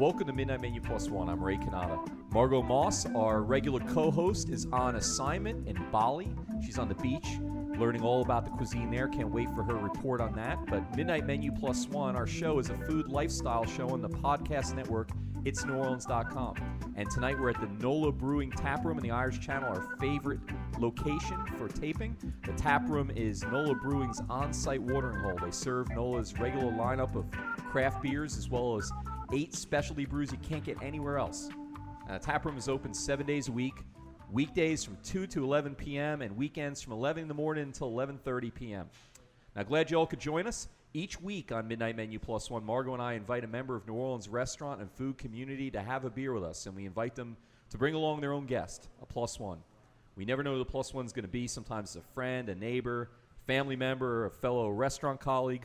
[0.00, 1.28] Welcome to Midnight Menu Plus One.
[1.28, 2.10] I'm Ray Cannata.
[2.32, 6.34] Margot Moss, our regular co host, is on assignment in Bali.
[6.64, 7.36] She's on the beach
[7.78, 9.08] learning all about the cuisine there.
[9.08, 10.58] Can't wait for her report on that.
[10.68, 14.74] But Midnight Menu Plus One, our show, is a food lifestyle show on the podcast
[14.74, 15.10] network
[15.44, 16.54] it's neworleans.com.
[16.96, 20.40] And tonight we're at the NOLA Brewing Tap Room in the Irish Channel, our favorite
[20.78, 22.16] location for taping.
[22.44, 25.38] The tap room is NOLA Brewing's on site watering hole.
[25.42, 27.30] They serve NOLA's regular lineup of
[27.70, 28.92] craft beers as well as
[29.32, 31.48] eight specialty brews you can't get anywhere else.
[32.08, 33.74] Uh, tap room is open seven days a week,
[34.30, 38.52] weekdays from 2 to 11 p.m., and weekends from 11 in the morning until 11.30
[38.52, 38.90] p.m.
[39.54, 40.68] Now, glad you all could join us.
[40.92, 43.94] Each week on Midnight Menu Plus One, Margot and I invite a member of New
[43.94, 47.36] Orleans restaurant and food community to have a beer with us, and we invite them
[47.70, 49.58] to bring along their own guest, a plus one.
[50.16, 51.46] We never know who the plus one's going to be.
[51.46, 53.10] Sometimes it's a friend, a neighbor,
[53.46, 55.64] family member, a fellow restaurant colleague.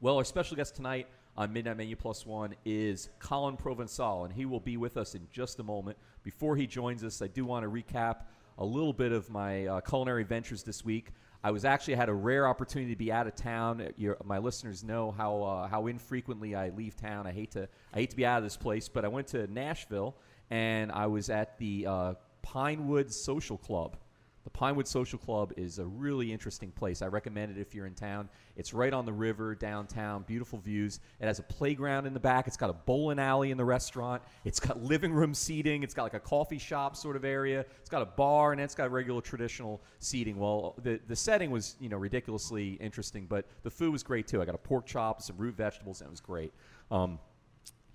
[0.00, 4.46] Well, our special guest tonight on Midnight Menu Plus One is Colin Provensal, and he
[4.46, 5.98] will be with us in just a moment.
[6.22, 8.22] Before he joins us, I do want to recap
[8.58, 11.12] a little bit of my uh, culinary ventures this week.
[11.44, 13.86] I was actually had a rare opportunity to be out of town.
[13.96, 17.26] Your, my listeners know how uh, how infrequently I leave town.
[17.26, 19.46] I hate to I hate to be out of this place, but I went to
[19.46, 20.16] Nashville
[20.50, 23.96] and I was at the uh, Pinewood Social Club
[24.46, 27.02] the Pinewood Social Club is a really interesting place.
[27.02, 28.28] I recommend it if you're in town.
[28.54, 31.00] It's right on the river downtown, beautiful views.
[31.20, 32.46] It has a playground in the back.
[32.46, 34.22] It's got a bowling alley in the restaurant.
[34.44, 35.82] It's got living room seating.
[35.82, 37.66] It's got like a coffee shop sort of area.
[37.80, 40.38] It's got a bar and it's got regular traditional seating.
[40.38, 44.40] Well, the the setting was you know ridiculously interesting, but the food was great too.
[44.40, 46.52] I got a pork chop, some root vegetables, and it was great.
[46.92, 47.18] Um,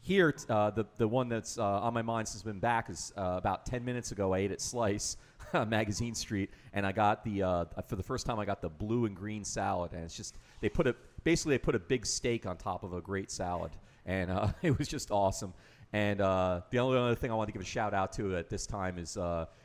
[0.02, 3.14] here, uh, the, the one that's uh, on my mind since I've been back is
[3.16, 4.34] uh, about 10 minutes ago.
[4.34, 5.18] I ate at Slice,
[5.68, 9.06] Magazine Street, and I got the, uh, for the first time, I got the blue
[9.06, 9.94] and green salad.
[9.94, 12.94] And it's just, they put a, basically, they put a big steak on top of
[12.94, 13.72] a great salad.
[14.06, 15.54] And uh, it was just awesome.
[15.94, 18.50] And uh, the only other thing I want to give a shout out to at
[18.50, 19.18] this time is,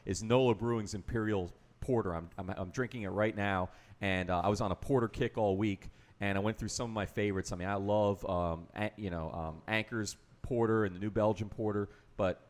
[0.04, 2.14] is NOLA Brewing's Imperial Porter.
[2.14, 3.70] I'm, I'm, I'm drinking it right now.
[4.00, 5.88] And I was on a porter kick all week
[6.20, 7.52] and I went through some of my favorites.
[7.52, 11.48] I mean, I love um, a- you know um, Anchor's porter and the New Belgian
[11.48, 12.40] porter, but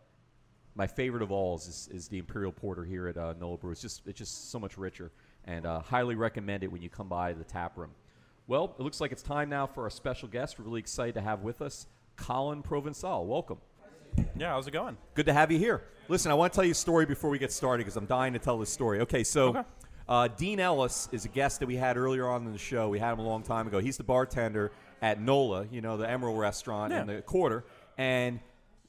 [0.77, 3.73] my favorite of all is, is the Imperial Porter here at uh, NOLA Brew.
[3.73, 5.11] It's just it's just so much richer,
[5.45, 7.91] and uh, highly recommend it when you come by the tap room.
[8.47, 10.59] Well, it looks like it's time now for our special guest.
[10.59, 13.25] We're really excited to have with us Colin Provensal.
[13.25, 13.59] Welcome.
[14.39, 14.97] Yeah, how's it going?
[15.15, 15.83] Good to have you here.
[16.09, 18.33] Listen, I want to tell you a story before we get started because I'm dying
[18.35, 19.01] to tell this story.
[19.01, 19.63] Okay, so Okay.
[20.09, 22.89] Uh, Dean Ellis is a guest that we had earlier on in the show.
[22.89, 23.81] We had him a long time ago.
[23.81, 24.71] He's the bartender
[25.03, 27.65] at NOLA, you know, the Emerald Restaurant in the quarter.
[27.99, 28.39] And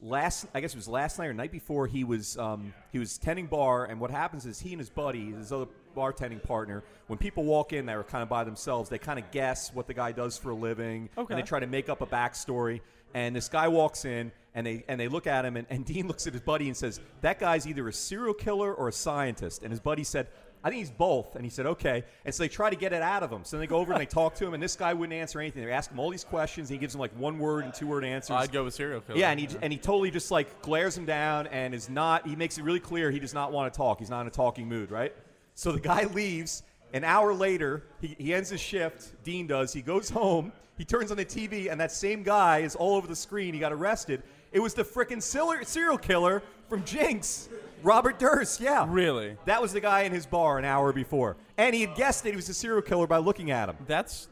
[0.01, 3.17] last, I guess it was last night or night before, he was um, he was
[3.17, 3.85] tending bar.
[3.85, 7.73] And what happens is he and his buddy, his other bartending partner, when people walk
[7.73, 8.89] in, they're kind of by themselves.
[8.89, 11.33] They kind of guess what the guy does for a living, Okay.
[11.33, 12.81] and they try to make up a backstory.
[13.13, 16.07] And this guy walks in, and they and they look at him, and, and Dean
[16.07, 19.63] looks at his buddy and says, "That guy's either a serial killer or a scientist."
[19.63, 20.27] And his buddy said,
[20.63, 23.01] "I think he's both." And he said, "Okay." And so they try to get it
[23.01, 23.43] out of him.
[23.43, 25.39] So then they go over and they talk to him, and this guy wouldn't answer
[25.39, 25.65] anything.
[25.65, 27.87] They ask him all these questions, and he gives them like one word and two
[27.87, 28.35] word answers.
[28.35, 29.19] I'd go with serial killer.
[29.19, 32.27] Yeah, and he and he totally just like glares him down and is not.
[32.27, 33.99] He makes it really clear he does not want to talk.
[33.99, 35.13] He's not in a talking mood, right?
[35.55, 36.63] So the guy leaves.
[36.93, 39.21] An hour later, he, he ends his shift.
[39.25, 39.73] Dean does.
[39.73, 40.53] He goes home.
[40.77, 43.53] He turns on the TV, and that same guy is all over the screen.
[43.53, 44.23] He got arrested.
[44.51, 47.49] It was the frickin' serial serial killer from Jinx,
[47.83, 48.59] Robert Durst.
[48.59, 49.37] Yeah, Really?
[49.45, 52.29] That was the guy in his bar an hour before, and he had guessed that
[52.31, 53.75] he was a serial killer by looking at him.
[53.87, 54.27] That's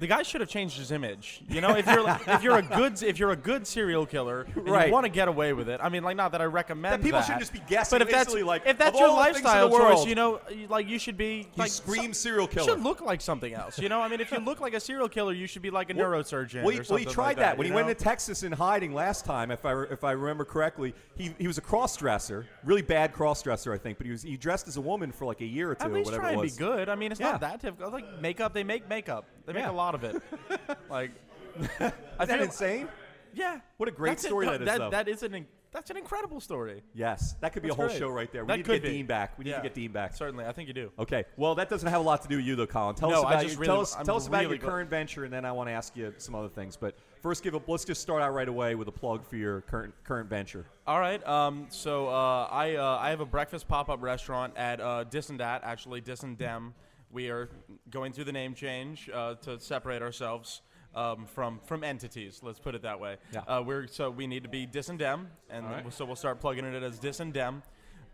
[0.00, 1.42] the guy should have changed his image.
[1.48, 4.68] You know, if you're if you're a good if you're a good serial killer and
[4.68, 4.86] Right.
[4.88, 5.80] you want to get away with it.
[5.82, 8.02] I mean, like not that I recommend That people that, shouldn't just be guessing But
[8.06, 10.14] if that's like, if that's your all the things in the lifestyle world- choice, you
[10.14, 12.66] know, like you should be like screams some- serial killer.
[12.68, 13.78] You should look like something else.
[13.78, 15.90] You know, I mean, if you look like a serial killer, you should be like
[15.90, 16.62] a neurosurgeon.
[16.62, 17.94] Well, he, well, he tried like that, when you he went know?
[17.94, 19.50] to Texas in hiding last time.
[19.50, 23.42] If I if I remember correctly, he he was a cross dresser, really bad cross
[23.42, 23.98] dresser, I think.
[23.98, 25.90] But he was he dressed as a woman for like a year or two At
[25.90, 26.88] or least whatever try it and be good.
[26.88, 27.32] I mean, it's Yeah.
[27.32, 27.92] not that difficult.
[27.92, 29.26] Like makeup, they make makeup.
[29.46, 29.70] They make Yeah.
[29.70, 30.22] a lot of it.
[30.90, 31.10] like,
[31.80, 31.94] I Isn't
[32.28, 32.88] that insane?
[33.32, 33.60] Yeah.
[33.76, 34.90] What a great story that is, though.
[34.90, 36.84] that is an in- that's an incredible story.
[36.94, 37.98] Yes, that could be That's a whole great.
[37.98, 38.44] show right there.
[38.44, 38.96] We That need could to get be.
[38.98, 39.36] Dean back.
[39.36, 39.56] We need Yeah.
[39.56, 40.14] to get Dean back.
[40.14, 40.92] Certainly, I think you do.
[41.00, 41.24] Okay.
[41.36, 42.94] Well, that doesn't have a lot to do with you, though, Colin.
[42.94, 44.56] Tell No, us I about just your, really- tell us I'm tell us about really
[44.58, 46.76] your current venture, and then I want to ask you some other things.
[46.76, 49.62] But first, give a let's just start out right away with a plug for your
[49.62, 50.64] current current venture.
[50.86, 51.26] All right.
[51.26, 55.28] Um, so uh, I uh, I have a breakfast pop up restaurant at uh, Dis
[55.30, 56.72] and Dat, actually Dis and Dem.
[57.10, 57.48] We are
[57.90, 60.62] going through the name change uh, to separate ourselves
[60.94, 62.40] um, from from entities.
[62.42, 63.16] Let's put it that way.
[63.32, 63.40] Yeah.
[63.40, 66.64] Uh, we're so we need to be Dis and Dem, and so we'll start plugging
[66.64, 67.62] it as Dis and Dem,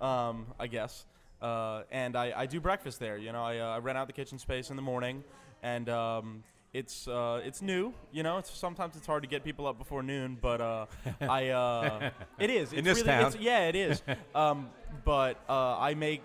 [0.01, 1.05] um, I guess.
[1.41, 3.17] Uh, and I, I do breakfast there.
[3.17, 5.25] You know, I, uh, I rent out the kitchen space in the morning,
[5.63, 6.43] and um,
[6.73, 7.95] it's uh, it's new.
[8.13, 10.87] You know, it's sometimes it's hard to get people up before noon, but uh,
[11.21, 12.71] I uh, it is.
[12.71, 13.27] It's In this really, town.
[13.27, 14.03] It's, yeah, it is.
[14.35, 14.69] um,
[15.05, 16.23] but uh, I make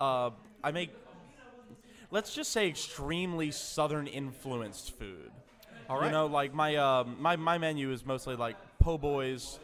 [0.00, 0.30] uh,
[0.64, 0.90] I make
[2.10, 5.30] let's just say extremely southern influenced food.
[5.88, 6.06] All right.
[6.06, 9.58] You know, like my um, my my menu is mostly like po' boys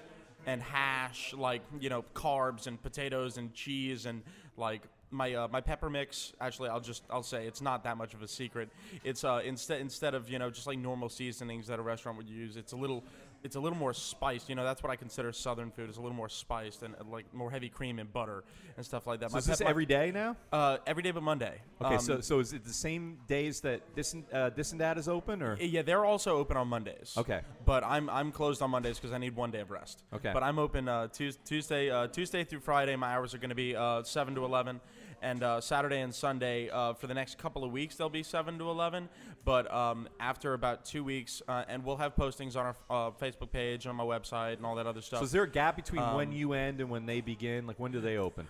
[0.47, 4.23] and hash, like you know, carbs and potatoes and cheese and
[4.57, 6.33] like my uh, my pepper mix.
[6.41, 8.71] Actually, I'll just I'll say it's not that much of a secret.
[9.05, 12.29] It's uh instead instead of you know just like normal seasonings that a restaurant would
[12.29, 13.05] use, it's a little
[13.45, 14.49] it's a little more spiced.
[14.49, 15.91] You know, that's what I consider southern food.
[15.91, 18.43] Is a little more spiced and uh, like more heavy cream and butter
[18.77, 19.31] and stuff like that.
[19.31, 20.37] So is this every day now?
[20.53, 21.61] uh, every day but Monday.
[21.83, 24.81] Okay, Um, so so is it the same days that this and, uh, this and
[24.81, 27.15] that is open, or Yeah, they're also open on Mondays.
[27.17, 27.43] Okay.
[27.65, 30.03] But I'm I'm closed on Mondays because I need one day of rest.
[30.13, 30.31] Okay.
[30.33, 31.09] But I'm open uh,
[31.45, 32.97] Tuesday uh, Tuesday through Friday.
[32.97, 34.81] My hours are going to be uh, seven to eleven,
[35.23, 38.59] and uh, Saturday and Sunday uh, for the next couple of weeks they'll be seven
[38.59, 39.09] to eleven.
[39.45, 42.77] But um, after about two weeks, uh, and we'll have postings on our
[43.09, 45.19] uh, Facebook page on my website and all that other stuff.
[45.21, 47.67] so is there a gap between when Um, you end and when they begin?
[47.67, 48.47] Like when do they open?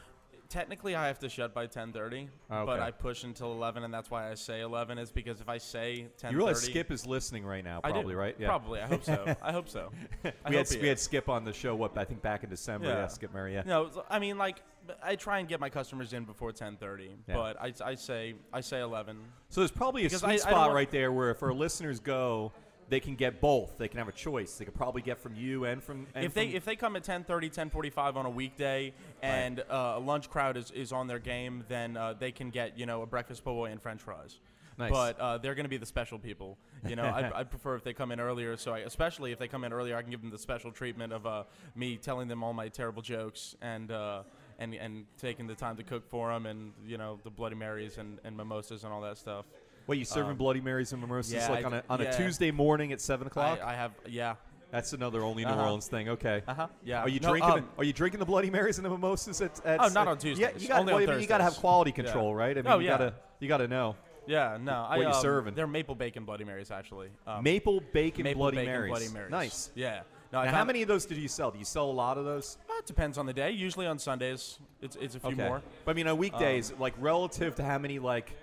[0.49, 2.83] Technically, I have to shut by ten thirty, Oh, but okay.
[2.87, 6.07] I push until eleven, and that's why I say eleven is because if I say
[6.19, 8.37] ten You realize Skip is listening right now, probably, right?
[8.39, 8.49] Yeah.
[8.49, 8.81] Probably.
[8.81, 9.37] I hope so.
[9.43, 9.91] I hope so.
[10.25, 10.99] I we had hope he we had.
[11.01, 11.75] Skip on the show.
[11.75, 12.87] What I think back in December.
[12.89, 13.07] Yeah, Yeah.
[13.09, 13.55] Skip Murray.
[13.55, 13.63] Yeah.
[13.67, 14.63] No, I mean like
[15.03, 17.35] I try and get my customers in before 10:30, Yeah.
[17.35, 19.19] but I, I say I say 11.
[19.49, 21.55] So there's probably a Because sweet I- I spot want- right there where if our
[21.55, 22.53] listeners go,
[22.89, 23.79] they can get both.
[23.79, 24.57] They can have a choice.
[24.57, 26.07] They could probably get from you and from.
[26.15, 29.95] And if they from- if they come at 10:30, 10:45 on a weekday and uh,
[29.97, 33.03] a lunch crowd is, is on their game, then uh, they can get you know
[33.03, 34.39] a breakfast po' boy and French fries.
[34.77, 34.91] Nice.
[34.91, 36.59] But uh, they're going to be the special people.
[36.85, 38.57] You know, I, I prefer if they come in earlier.
[38.57, 41.13] So I, especially if they come in earlier, I can give them the special treatment
[41.13, 41.45] of uh,
[41.77, 43.91] me telling them all my terrible jokes and.
[43.91, 44.23] Uh,
[44.59, 47.99] and, and taking the time to cook for them, and you know the Bloody Marys
[47.99, 49.47] and, and mimosas and all that stuff.
[49.87, 52.13] Wait, you serving um, Bloody Marys and mimosas yeah, like I on a on a.
[52.17, 53.61] Tuesday morning at seven o'clock?
[53.63, 54.35] I, I have, yeah,
[54.71, 55.63] That's another only New Uh-huh.
[55.63, 56.09] Orleans thing.
[56.09, 56.43] Okay.
[56.49, 57.03] uh huh, yeah.
[57.03, 57.51] Are you No, drinking?
[57.53, 59.65] um, are you drinking the Bloody Marys and the mimosas at?
[59.67, 60.63] at Oh, not on Yeah, Tuesdays.
[60.63, 60.81] you got.
[60.81, 62.03] Only on I mean, you got to have quality Yeah.
[62.03, 62.57] control, right?
[62.57, 62.99] I mean, Oh, you yeah.
[62.99, 63.97] gotta you gotta know.
[64.27, 64.73] Yeah, no.
[64.73, 65.55] I, What you um, serving?
[65.55, 67.11] They're maple bacon Bloody Marys, actually.
[67.27, 68.91] Um, Maple bacon maple Bloody bacon Marys.
[68.91, 69.31] Bloody Marys.
[69.31, 69.71] Nice.
[69.75, 70.01] Yeah.
[70.33, 71.51] No, Now, how many of those did you sell?
[71.51, 72.57] Do you sell a lot of those?
[72.69, 73.51] Uh, it depends on the day.
[73.53, 75.47] Usually on Sundays, it's it's a few okay.
[75.47, 75.63] more.
[75.85, 78.35] But I mean, on weekdays, like relative to how many like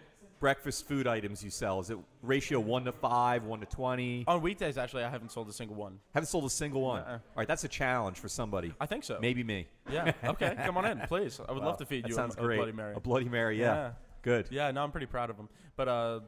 [0.42, 4.26] breakfast food items you sell, is it ratio one to five, one to twenty?
[4.28, 6.00] On weekdays, actually, I haven't sold a single one.
[6.14, 7.04] Haven't sold a single one.
[7.04, 7.12] Uh-uh.
[7.14, 8.74] All right, that's a challenge for somebody.
[8.82, 9.18] I think so.
[9.22, 9.68] Maybe me.
[9.90, 10.12] Yeah.
[10.26, 10.56] Okay.
[10.66, 11.40] Come on in, please.
[11.48, 12.58] I would Wow, love to feed that you sounds a, a great.
[12.58, 12.96] Bloody Mary.
[12.96, 13.74] A Bloody Mary, yeah.
[13.76, 13.92] Yeah.
[14.24, 14.48] Good.
[14.52, 14.72] yeah.
[14.72, 15.48] No, I'm pretty proud of them.
[15.78, 16.20] But uh,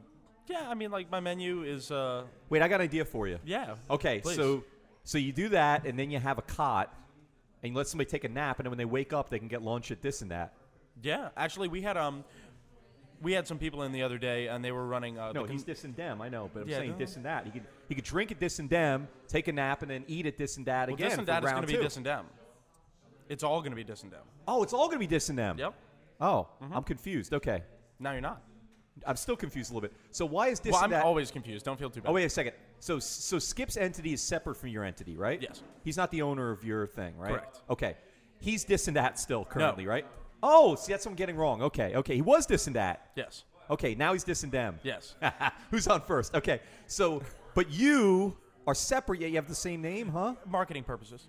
[0.48, 0.66] yeah.
[0.68, 3.38] I mean, like my menu is uh, Wait, I got an idea for you.
[3.44, 3.74] yeah.
[3.90, 4.36] Okay, Please.
[4.36, 4.64] so
[5.02, 6.94] so you do that, and then you have a cot,
[7.62, 9.48] and you let somebody take a nap, and then when they wake up, they can
[9.48, 10.54] get lunch at this and that.
[11.02, 11.28] Yeah.
[11.36, 12.24] Actually, we had um,
[13.24, 15.18] we had some people in the other day, and they were running.
[15.18, 16.20] Uh, No, com- he's this and dem.
[16.22, 16.98] I know, but I'm Yeah, saying no.
[16.98, 17.44] this and that.
[17.46, 20.26] He could he could drink at this and dem, take a nap, and then eat
[20.26, 21.76] at this and that well, again Dis and for Dat is round going to be
[21.78, 21.82] two.
[21.82, 22.26] Dis and Dem.
[23.28, 24.20] It's all going to be Dis and Dem.
[24.46, 25.58] oh, it's all going to be this and dem.
[25.58, 25.74] Yep.
[26.20, 26.74] Oh, Mm-hmm.
[26.76, 27.32] I'm confused.
[27.34, 27.62] Okay,
[27.98, 28.42] Now you're not.
[29.06, 29.96] I'm still confused a little bit.
[30.12, 31.04] So why is this well, I'm that?
[31.04, 31.64] always confused.
[31.64, 32.10] Don't feel too bad.
[32.10, 32.52] Oh wait a second.
[32.78, 35.42] So so Skip's entity is separate from your entity, right?
[35.42, 35.62] Yes.
[35.82, 37.30] He's not the owner of your thing, right?
[37.32, 37.60] Correct.
[37.70, 37.96] Okay.
[38.38, 40.06] He's this and that still currently, right?
[40.46, 41.62] Oh, see that's what I'm getting wrong.
[41.62, 42.14] Okay, okay.
[42.14, 43.10] He was this and that.
[43.16, 43.44] Yes.
[43.70, 44.78] Okay, now he's this and them.
[44.82, 45.14] Yes.
[45.70, 46.34] Who's on first?
[46.34, 46.60] Okay.
[46.86, 47.22] So
[47.54, 48.36] but you
[48.66, 50.34] are separate yet you have the same name, huh?
[50.46, 51.28] Marketing purposes.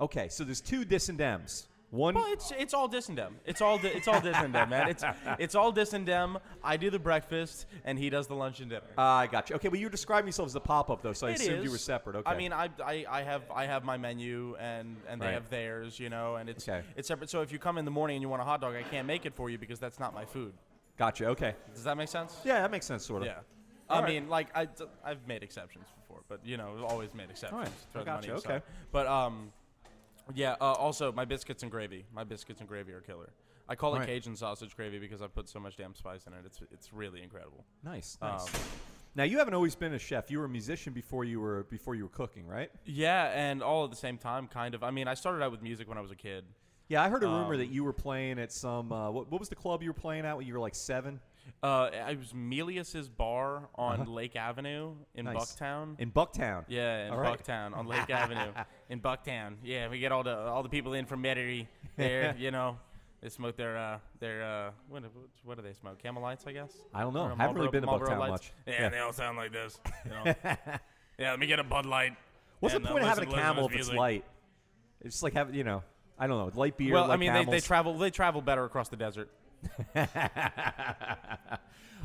[0.00, 1.66] Okay, so there's two dis and dems.
[1.90, 3.34] One Well, it's it's all dis and dem.
[3.44, 4.88] It's all di- it's all dis and dem, man.
[4.88, 5.02] It's
[5.40, 6.38] it's all dis and dem.
[6.62, 8.84] I do the breakfast, and he does the lunch and dinner.
[8.96, 9.56] Ah, I got you.
[9.56, 11.64] Okay, well you were describing yourself as a pop-up though, so I It assumed you
[11.64, 11.72] is.
[11.72, 12.14] were separate.
[12.16, 12.30] Okay.
[12.30, 15.34] I mean, I, I, I have I have my menu and, and they Right.
[15.34, 16.82] have theirs, you know, and it's Okay.
[16.96, 17.28] it's separate.
[17.28, 19.08] So if you come in the morning and you want a hot dog, I can't
[19.08, 20.52] make it for you because that's not my food.
[20.96, 21.26] gotcha.
[21.26, 21.54] Okay.
[21.74, 22.36] Does that make sense?
[22.44, 23.26] Yeah, that makes sense sort of.
[23.26, 23.38] Yeah.
[23.88, 24.08] All I right.
[24.14, 24.68] mean, like I,
[25.04, 27.58] I've made exceptions before, but you know, always made exceptions.
[27.62, 27.70] right.
[27.92, 28.52] Throw I the money gotcha, aside.
[28.58, 28.64] okay.
[28.92, 29.50] But um,
[30.34, 30.56] yeah.
[30.60, 32.04] Uh, also, my biscuits and gravy.
[32.12, 33.30] My biscuits and gravy are killer.
[33.68, 34.08] I call it Right.
[34.08, 36.40] Cajun sausage gravy because I put so much damn spice in it.
[36.44, 37.64] It's it's really incredible.
[37.84, 38.18] Nice.
[38.20, 38.46] Nice.
[38.52, 38.60] Um,
[39.14, 40.30] now you haven't always been a chef.
[40.30, 42.70] You were a musician before you were before you were cooking, right?
[42.84, 44.82] Yeah, and all at the same time, kind of.
[44.82, 46.44] I mean, I started out with music when I was a kid.
[46.88, 48.90] Yeah, I heard a rumor Um, that you were playing at some.
[48.90, 51.20] Uh, what, what was the club you were playing at when you were like seven?
[51.62, 55.38] Uh, I was Melius's bar on Lake Avenue in Uh-huh.
[55.38, 55.54] Nice.
[55.56, 55.98] Bucktown.
[56.00, 56.64] In Bucktown.
[56.68, 57.38] yeah, in All right.
[57.38, 58.52] Bucktown on Lake Avenue
[58.88, 59.54] in Bucktown.
[59.64, 61.66] Yeah, we get all the all the people in from Metairie
[61.96, 62.34] there.
[62.38, 62.78] you know,
[63.22, 65.02] they smoke their uh, their uh, what,
[65.44, 65.98] what do they smoke?
[66.02, 66.72] Camel lights, I guess.
[66.94, 67.24] I don't know.
[67.24, 68.52] Or Haven't really been to Marlboro Bucktown much.
[68.66, 68.88] Yeah, Yeah.
[68.88, 69.78] they all sound like this.
[70.04, 70.22] You know?
[71.18, 72.16] yeah, let me get a Bud Light.
[72.60, 73.94] What's and, the uh, point of having a camel if it's music.
[73.96, 74.24] light?
[75.02, 75.82] It's just like having you know,
[76.18, 76.92] I don't know, light beer.
[76.94, 77.64] Well, light I mean, they, they camels.
[77.64, 79.30] travel they travel better across the desert.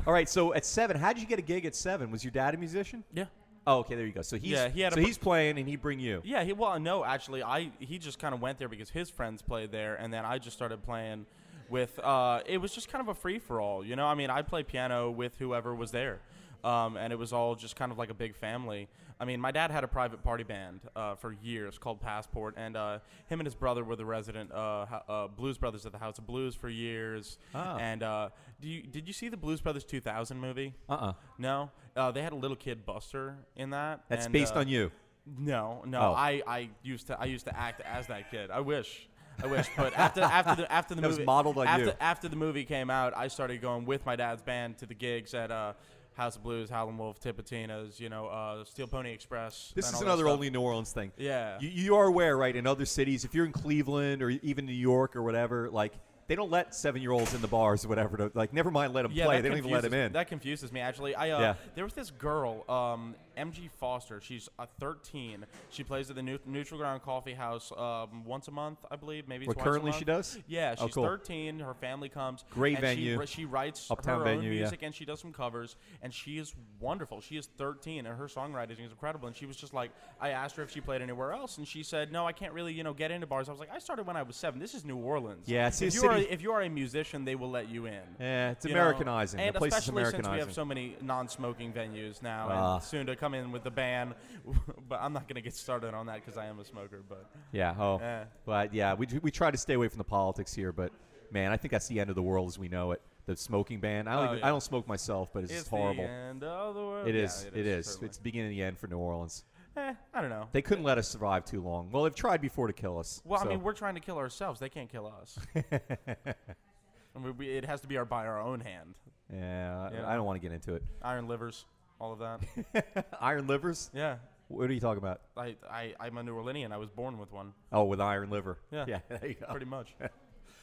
[0.06, 0.28] All right.
[0.28, 2.10] So at seven, how did you get a gig at seven?
[2.10, 3.04] Was your dad a musician?
[3.12, 3.24] Yeah.
[3.66, 3.96] Oh, okay.
[3.96, 4.22] There you go.
[4.22, 6.22] So he's Yeah, he had a so he's playing and he bring you.
[6.24, 9.42] Yeah, he well no, actually I he just kind of went there because his friends
[9.42, 11.26] played there and then I just started playing
[11.68, 14.06] with uh it was just kind of a free for all, you know?
[14.06, 16.20] I mean, I'd play piano with whoever was there.
[16.64, 18.88] Um, and it was all just kind of like a big family.
[19.18, 22.76] I mean, my dad had a private party band uh, for years called Passport, and
[22.76, 26.18] uh, him and his brother were the resident uh, uh, Blues Brothers at the House
[26.18, 27.38] of Blues for years.
[27.54, 27.76] Oh.
[27.78, 28.28] And uh,
[28.60, 30.74] do you, did you see the Blues Brothers 2000 movie?
[30.88, 30.92] Uh.
[30.92, 34.02] uh No, uh, they had a little kid Buster in that.
[34.08, 34.92] That's and, based uh, on you.
[35.38, 36.00] no, no.
[36.00, 36.14] Oh.
[36.14, 38.50] I, I used to I used to act as that kid.
[38.50, 39.08] I wish.
[39.42, 41.92] I wish, but after after the after the That was movie modeled on after, you.
[42.00, 45.34] after the movie came out, I started going with my dad's band to the gigs
[45.34, 45.74] at uh,
[46.16, 49.72] House of Blues, Howlin' Wolf, Tipitina's, you know, uh, Steel Pony Express.
[49.74, 51.12] This is another only New Orleans thing.
[51.18, 51.58] Yeah.
[51.60, 52.56] You, you are aware, right?
[52.56, 55.92] In other cities, if you're in Cleveland or even New York or whatever, like
[56.26, 58.16] they don't let seven-year-olds in the bars or whatever.
[58.16, 59.42] To, like, never mind, let them yeah, play.
[59.42, 60.12] They don't even let them in.
[60.12, 61.14] That confuses me actually.
[61.14, 61.54] I uh, Yeah.
[61.74, 64.20] there was this girl, um, MG Foster.
[64.20, 65.44] She's uh, 13.
[65.70, 69.28] She plays at the Neut- Neutral Ground Coffee House um, once a month, I believe,
[69.28, 69.98] maybe What currently a month.
[69.98, 70.38] she does?
[70.48, 71.04] Yeah, Oh, she's cool.
[71.04, 71.58] 13.
[71.60, 72.44] Her family comes.
[72.50, 73.20] Great and venue.
[73.26, 74.60] She, she writes Uptown her venue, own yeah.
[74.62, 75.76] music and she does some covers.
[76.02, 77.20] And she is wonderful.
[77.20, 79.26] She is 13 and her songwriting is incredible.
[79.28, 79.90] And she was just like,
[80.20, 82.72] I asked her if she played anywhere else, and she said, No, I can't really,
[82.72, 83.48] you know, get into bars.
[83.48, 84.58] I was like, I started when I was seven.
[84.60, 85.46] This is New Orleans.
[85.46, 87.86] Yeah, it's a if you are if you are a musician, they will let you
[87.86, 88.00] in.
[88.18, 89.40] Yeah, it's You know, Americanizing.
[89.40, 92.74] and the place is especially since we have so many non-smoking venues now, Ah.
[92.76, 94.14] and soon to come in with the ban.
[94.88, 97.02] but I'm not going to get started on that because I am a smoker.
[97.08, 97.74] But yeah.
[97.78, 97.96] Oh.
[97.98, 98.24] Eh.
[98.44, 100.92] But yeah, we we try to stay away from the politics here, but
[101.30, 103.00] man, I think that's the end of the world as we know it.
[103.26, 104.06] The smoking ban.
[104.06, 104.20] I don't.
[104.22, 104.46] Oh, even, yeah.
[104.46, 106.04] I don't smoke myself, but it's, it's just horrible.
[106.04, 107.08] the end of the world.
[107.08, 107.46] It Yeah, is.
[107.52, 107.86] it is.
[107.86, 108.06] certainly.
[108.06, 109.44] It's the beginning and the end for New Orleans.
[109.76, 110.48] Eh, I don't know.
[110.52, 111.90] They couldn't let us survive too long.
[111.90, 113.20] Well, they've tried before to kill us.
[113.24, 114.58] Well, so- I mean, we're trying to kill ourselves.
[114.60, 115.38] They can't kill us.
[115.56, 118.94] I mean, we, it has to be our by our own hand.
[119.32, 120.08] yeah, Yeah.
[120.08, 120.82] I don't want to get into it.
[121.02, 121.64] Iron livers,
[122.00, 123.06] all of that.
[123.20, 123.90] iron livers?
[123.94, 124.16] yeah.
[124.48, 125.22] What are you talking about?
[125.36, 126.70] I, I, I'm a New Orleanian.
[126.70, 128.58] I was born with one, Oh, with iron liver.
[128.70, 128.84] Yeah.
[128.86, 128.98] Yeah.
[129.08, 129.46] There you go.
[129.50, 129.94] pretty much.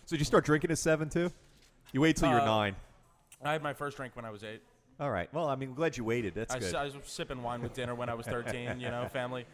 [0.05, 1.31] So did you start drinking at seven too?
[1.93, 2.75] You wait till you're Uh, nine.
[3.43, 4.61] I had my first drink when I was eight.
[4.99, 5.33] All right.
[5.33, 6.33] Well, I mean, I'm glad you waited.
[6.35, 6.67] That's I, good.
[6.67, 8.81] s- I was sipping wine with dinner when I was 13.
[8.81, 9.45] You know, family,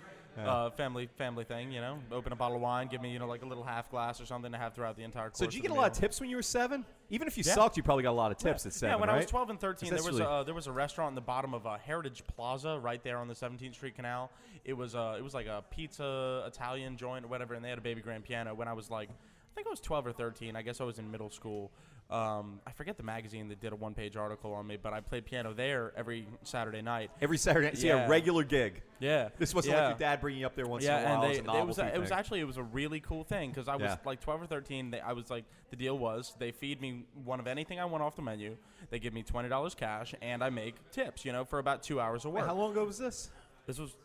[0.47, 1.71] uh, family, family thing.
[1.71, 3.89] You know, open a bottle of wine, give me you know like a little half
[3.89, 5.39] glass or something to have throughout the entire course.
[5.39, 6.01] so did you of get a the lot of meal.
[6.01, 6.85] tips when you were seven?
[7.09, 7.53] Even if you Yeah.
[7.55, 9.09] sucked, you probably got a lot of tips at seven, Yeah, when?
[9.09, 11.15] I was 12 and 13, there That's was really- a, there was a restaurant in
[11.15, 14.31] the bottom of uh, Heritage Plaza right there on the 17th Street Canal.
[14.65, 17.77] It was uh, it was like a pizza Italian joint or whatever, and they had
[17.77, 18.53] a baby grand piano.
[18.53, 20.55] When I was like, I think I was 12 or 13.
[20.55, 21.71] I guess I was in middle school.
[22.09, 25.25] Um, I forget the magazine that did a one-page article on me, but I played
[25.25, 27.11] piano there every Saturday night.
[27.21, 27.77] Every Saturday night.
[27.77, 28.05] So yeah, Yeah.
[28.05, 28.81] a regular gig.
[28.99, 29.81] Yeah, This wasn't yeah.
[29.89, 31.23] like your dad bringing you up there once yeah, in a while.
[31.23, 33.51] and as they, a it was it was actually it was a really cool thing
[33.51, 33.97] because I was Yeah.
[34.05, 34.89] like 12 or 13.
[34.89, 38.01] They, I was like the deal was they feed me one of anything I want
[38.01, 38.57] off the menu.
[38.89, 41.23] They give me twenty dollars cash and I make tips.
[41.25, 43.29] You know, for about two hours of Wait, how long ago was this?
[43.67, 43.95] This was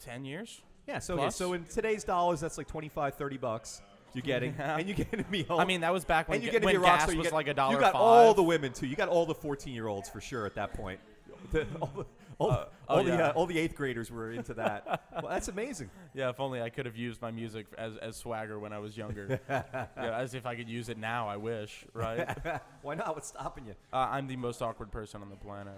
[0.00, 0.60] ten years.
[0.88, 3.80] Yeah, so okay, so in today's dollars, that's like 25, 30 bucks
[4.14, 4.76] you're getting, Yeah.
[4.78, 5.60] and you get to be home.
[5.60, 7.12] I mean, that was back when, and you get to when be a rock star.
[7.12, 8.00] You was get- like a dollar You got five.
[8.02, 8.86] all the women too.
[8.86, 11.00] You got all the 14 year olds for sure at that point.
[11.52, 12.06] The- all the,
[12.38, 13.28] all, Uh, all oh, the yeah.
[13.28, 15.02] uh, all the eighth graders were into that.
[15.22, 15.90] well, that's amazing.
[16.14, 18.96] yeah, if only I could have used my music as, as swagger when I was
[18.96, 19.38] younger.
[19.48, 21.28] yeah, as if I could use it now.
[21.28, 22.26] I wish, right?
[22.82, 23.14] Why not?
[23.14, 23.74] What's stopping you?
[23.92, 25.74] uh, I'm the most awkward person on the planet.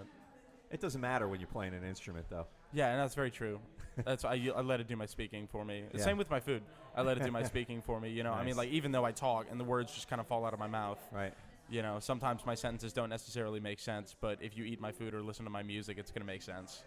[0.71, 2.47] It doesn't matter when you're playing an instrument, though.
[2.73, 3.59] Yeah, and that's very true.
[4.05, 5.83] That's I, I let it do my speaking for me.
[5.93, 6.03] Yeah.
[6.03, 6.61] Same with my food.
[6.95, 8.09] I let it do my speaking for me.
[8.09, 10.27] You know, I mean, like even though I talk and the words just kind of
[10.27, 10.99] fall out of my mouth.
[11.11, 11.33] Right.
[11.69, 15.13] You know, sometimes my sentences don't necessarily make sense, but if you eat my food
[15.13, 16.83] or listen to my music, it's gonna make sense.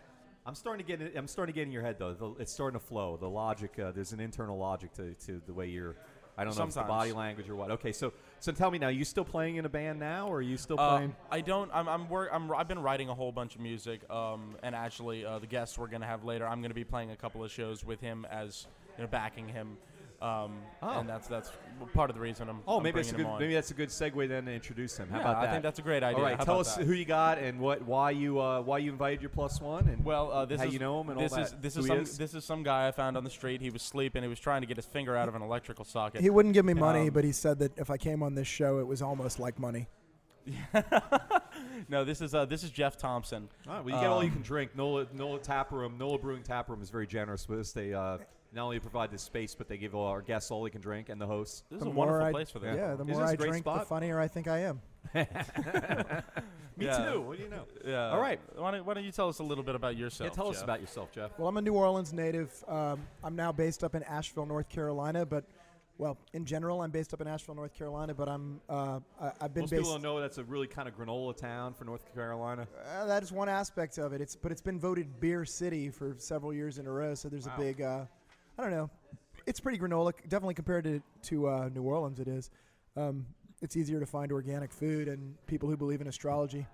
[0.47, 1.03] I'm starting to get.
[1.03, 2.15] It, I'm starting to get in your head though.
[2.15, 3.17] The, it's starting to flow.
[3.17, 3.79] The logic.
[3.79, 5.97] Uh, there's an internal logic to, to the way you're.
[6.39, 7.71] I don't know if it's the body language or what.
[7.73, 8.89] Okay, so so tell me now.
[8.89, 11.17] You still playing in a band now, or are you still Uh, playing?
[11.31, 11.71] I don't.
[11.75, 11.89] I'm.
[11.89, 12.51] I'm, work, I'm.
[12.53, 14.09] I've been writing a whole bunch of music.
[14.11, 17.17] Um, and actually, uh, the guests we're gonna have later, I'm gonna be playing a
[17.17, 19.77] couple of shows with him as, you know, backing him.
[20.23, 20.99] Um, Oh.
[21.01, 21.51] and that's that's
[21.95, 22.61] part of the reason I'm.
[22.69, 23.27] Oh, I'm maybe that's a good.
[23.39, 25.09] Maybe that's a good segue then to introduce him.
[25.09, 26.19] How Yeah, about I think that's a great idea.
[26.19, 26.85] All right, How tell about us that?
[26.87, 30.05] who you got and what, why you, uh, why you invited your plus one, and
[30.05, 31.63] Well, uh, this how is you know him and all this is that.
[31.63, 32.19] this Who is he some is?
[32.19, 33.63] this is some guy I found on the street.
[33.63, 34.23] He was sleeping.
[34.23, 36.21] He was trying to get his finger out of an electrical socket.
[36.21, 38.47] He wouldn't give me money, Um, but he said that if I came on this
[38.49, 39.89] show, it was almost like money.
[41.89, 43.49] no, this is uh, this is Jeff Thompson.
[43.69, 44.77] All right, well, you get all you Um, can drink.
[44.77, 47.73] Nola, Nola Tap Room, Nola Brewing Tap Room is very generous with us.
[47.73, 48.19] They uh,
[48.53, 51.09] not only provide this space, but they give all our guests all they can drink
[51.09, 51.63] and the hosts.
[51.71, 52.77] This is a wonderful I- place for them.
[52.77, 54.81] Yeah, the Isn't more I a I great drink, the funnier I think I am.
[56.77, 57.13] Me Yeah.
[57.13, 57.21] too.
[57.21, 57.65] What do you know?
[57.85, 58.11] Yeah.
[58.11, 58.41] All right.
[58.57, 60.31] Why don't, why don't you tell us a little bit about yourself?
[60.31, 61.39] yeah, tell us about yourself, Jeff.
[61.39, 62.53] Well, I'm a New Orleans native.
[62.69, 65.45] Um, I'm now based up in Asheville, North Carolina, but
[65.99, 69.53] Well, in general, I'm based up in Asheville, North Carolina, but I'm uh, I, I've
[69.55, 69.83] been Most based.
[69.83, 72.67] people don't know that's a really kind of granola town for North Carolina.
[72.87, 74.21] Uh, that is one aspect of it.
[74.21, 77.15] It's but it's been voted beer city for several years in a row.
[77.15, 77.55] So there's Wow.
[77.57, 77.81] a big.
[77.83, 78.05] Uh,
[78.61, 78.91] I don't know.
[79.47, 82.21] It's pretty granola, definitely compared to to uh, New Orleans.
[82.21, 82.51] It is.
[82.95, 83.25] Um,
[83.63, 86.67] it's easier to find organic food and people who believe in astrology.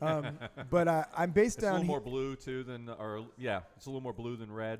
[0.00, 0.38] Um,
[0.70, 1.88] but uh, I'm based It's a down little here.
[1.88, 4.78] more blue too than, or yeah, it's a little more blue than red.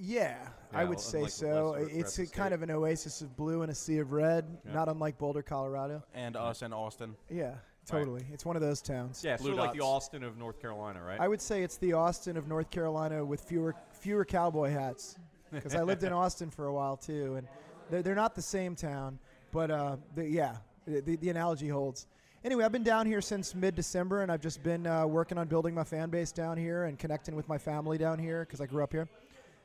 [0.00, 0.36] Yeah,
[0.72, 1.74] I would say so.
[1.90, 4.74] It's a kind of an oasis of blue and a sea of red, Yeah.
[4.74, 6.04] not unlike Boulder, Colorado.
[6.14, 7.16] And us and Austin.
[7.28, 8.24] Yeah, totally.
[8.32, 9.22] It's one of those towns.
[9.24, 9.80] Yeah, Blue sort of like the.
[9.84, 11.18] Austin of North Carolina, right?
[11.20, 15.16] I would say it's the Austin of North Carolina with fewer fewer cowboy hats.
[15.56, 17.46] Because I lived in Austin for a while too, and
[17.90, 19.18] they're, they're not the same town,
[19.52, 20.56] but uh, the, yeah,
[20.86, 22.06] the, the analogy holds.
[22.44, 25.74] Anyway, I've been down here since mid-December, and I've just been uh, working on building
[25.74, 28.82] my fan base down here and connecting with my family down here because I grew
[28.82, 29.08] up here.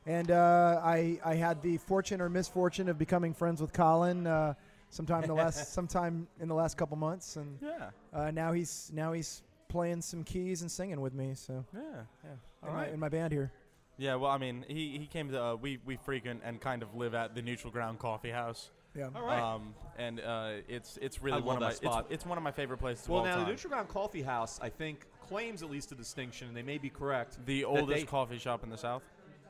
[0.06, 4.54] And uh, I I had the fortune or misfortune of becoming friends with Colin uh,
[4.90, 7.90] sometime in the last sometime in the last couple months, and Yeah.
[8.14, 11.32] uh, now he's now he's playing some keys and singing with me.
[11.34, 11.80] So Yeah.
[12.24, 12.30] yeah,
[12.62, 13.50] All in, my, in my band here.
[13.98, 16.94] Yeah, well, I mean, he, he came to uh, we we frequent and kind of
[16.94, 18.70] live at the Neutral Ground Coffee House.
[18.96, 19.08] Yeah.
[19.14, 19.40] All right.
[19.40, 22.06] Um, and uh, it's it's really I one of my spot.
[22.06, 23.08] It's, it's one of my favorite places.
[23.08, 23.50] well, of all now the.
[23.50, 26.88] Neutral Ground Coffee House, I think, claims at least a distinction, and they may be
[26.88, 27.38] correct.
[27.44, 29.02] the oldest they- coffee shop in the South.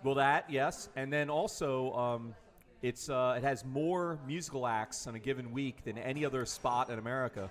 [0.03, 2.35] Well, that yes, and then also um,
[2.83, 6.89] it's uh, it has more musical acts on a given week than any other spot
[6.89, 7.51] in America,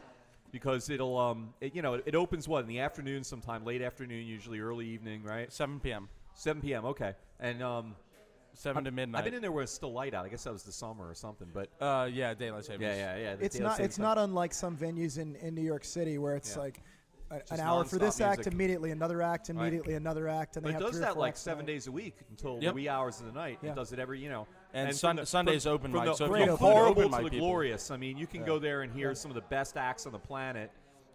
[0.52, 3.82] because it'll um, it, you know it, it opens what in the afternoon sometime, late
[3.82, 5.52] afternoon, usually early evening, right?
[5.52, 6.08] 7 p.m.
[6.38, 6.86] 7 p.m.
[6.86, 7.96] Okay, and um,
[8.54, 9.20] 7 to midnight.
[9.20, 10.26] I've been in there where it's still light out.
[10.26, 12.84] I guess that was the summer or something, but uh, yeah, daylight savings.
[12.84, 13.36] yeah, yeah, yeah.
[13.36, 13.78] the It's daylight not.
[13.78, 14.04] savings It's time.
[14.04, 16.62] not unlike some venues in, in New York City where it's Yeah.
[16.62, 16.82] like
[17.32, 18.54] a, an hour for this nonstop act, music.
[18.54, 19.58] immediately another act, Right.
[19.58, 21.42] immediately another act, and But they it have does three or that four like acts
[21.42, 21.74] a seven night.
[21.74, 22.74] days a week until Yep.
[22.76, 23.58] wee hours of the night.
[23.64, 23.72] Yeah.
[23.72, 24.48] It does it every, you know.
[24.74, 26.60] And from Sun- the- Sunday's from, open from mic, the so if you from include
[26.74, 27.92] horrible open to mic the people- glorious.
[27.92, 30.20] I mean, you can go there and hear some of the best acts on the
[30.20, 30.72] planet,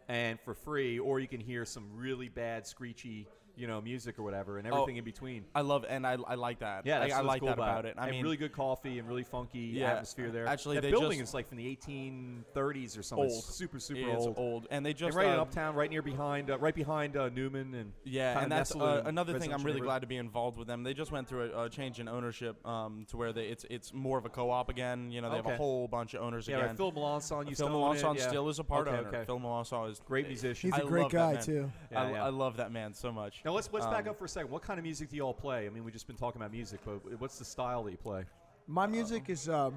[0.08, 4.22] and for free, or you can hear some really bad, screechy, you know, music or
[4.22, 5.44] whatever, and Oh, everything in between.
[5.54, 6.86] I love and I, I like that.
[6.86, 7.94] Yeah, I, that's I what's like cool that about it.
[7.98, 10.46] I and mean, really good coffee and really funky Yeah, atmosphere there.
[10.46, 13.26] actually, that building just- is like from the 1830s or something.
[13.26, 13.44] It's Old.
[13.44, 14.38] super, super it's old.
[14.38, 14.66] old.
[14.70, 17.28] and they And just right in uh, uptown, right near behind, uh, right behind uh,
[17.28, 19.52] Newman, and Yeah, and that's nestled uh, another thing.
[19.52, 19.86] I'm really neighborhood.
[19.86, 20.82] glad to be involved with them.
[20.82, 23.92] They just went through a, a change in ownership um, to where they, it's it's
[23.92, 25.10] more of a co-op again.
[25.10, 26.68] You know, they have a whole bunch of owners yeah, again.
[26.68, 28.28] right, Phil Melanson used Phil to own it, Melanson yeah.
[28.28, 29.08] still is a part Okay, owner.
[29.08, 29.24] okay.
[29.26, 30.70] Phil Melanson is Great musician.
[30.72, 31.70] He's a great guy too.
[31.90, 32.24] Yeah, I, yeah.
[32.24, 33.41] I love that man so much.
[33.44, 34.50] Now let's let's back Um, up for a second.
[34.50, 35.66] What kind of music do you all play?
[35.66, 38.24] I mean, we've just been talking about music, but what's the style that you play?
[38.68, 39.74] My music is um,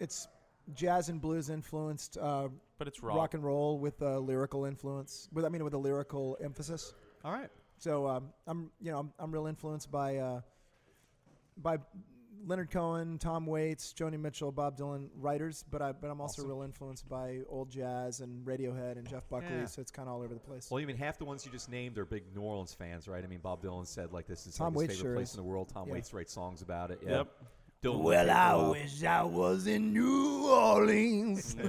[0.00, 0.26] it's
[0.74, 3.16] jazz and blues influenced, uh, But it's rock.
[3.16, 5.28] rock and roll with a lyrical influence.
[5.32, 6.94] With I mean, with a lyrical emphasis.
[7.24, 7.50] All right.
[7.76, 10.40] So um, I'm you know I'm, I'm real influenced by uh,
[11.58, 11.76] by
[12.46, 16.50] Leonard Cohen, Tom Waits, Joni Mitchell, Bob Dylan writers, but I but I'm also Awesome.
[16.50, 19.48] real influenced by old jazz and Radiohead and Jeff Buckley.
[19.50, 19.66] Yeah.
[19.66, 20.70] So it's kind of all over the place.
[20.70, 23.24] Well, you mean half the ones you just named are big New Orleans fans, right?
[23.24, 25.28] I mean, Bob Dylan said like this is Tom like, his Waits favorite sure place
[25.30, 25.34] is.
[25.36, 25.68] in the world.
[25.72, 25.94] Tom Yeah.
[25.94, 27.00] Waits writes songs about it.
[27.02, 27.10] Yeah.
[27.18, 27.28] Yep.
[27.82, 28.70] Dylan well, I there for a while.
[28.72, 31.56] wish I was in New Orleans.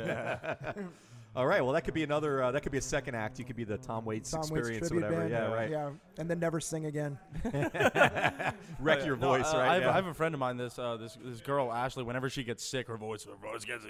[1.36, 1.62] All right.
[1.64, 2.42] Well, that could be another.
[2.44, 3.40] Uh, that could be a second act.
[3.40, 5.30] You could be the Tom Waits Tom Waits experience or tribute whatever.
[5.30, 5.32] band.
[5.32, 5.54] Yeah.
[5.54, 5.70] Right.
[5.70, 7.18] Yeah, and then never sing again.
[8.80, 9.54] Wreck your No, voice.
[9.54, 9.68] uh, right.
[9.70, 9.90] I have, yeah.
[9.90, 10.58] I have a friend of mine.
[10.58, 12.04] This uh, this this girl Ashley.
[12.04, 13.86] Whenever she gets sick, her voice her voice gets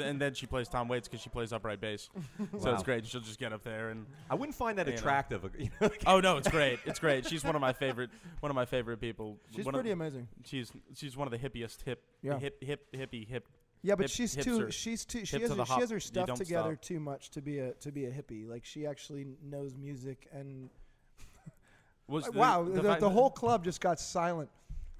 [0.00, 2.08] and then she plays Tom Waits because she plays upright bass.
[2.58, 2.74] So Wow.
[2.74, 3.06] it's great.
[3.06, 5.48] She'll just get up there and I wouldn't find that attractive.
[5.58, 6.78] you know, oh no, it's great.
[6.86, 7.26] It's great.
[7.26, 9.36] She's one of my favorite one of my favorite people.
[9.54, 10.28] She's one pretty Of, amazing.
[10.44, 12.38] she's she's one of the hippiest hip Yeah.
[12.38, 13.46] hip hip hippie hip.
[13.82, 14.44] Yeah, but Hip- she's hipster.
[14.44, 14.70] too.
[14.70, 15.24] She's too.
[15.24, 16.82] She has her, the she has her stuff together stop.
[16.82, 18.48] too much to be a to be a hippie.
[18.48, 20.68] Like she actually knows music and
[22.08, 24.50] Was uh, the- wow, the the, fact the whole club just got silent.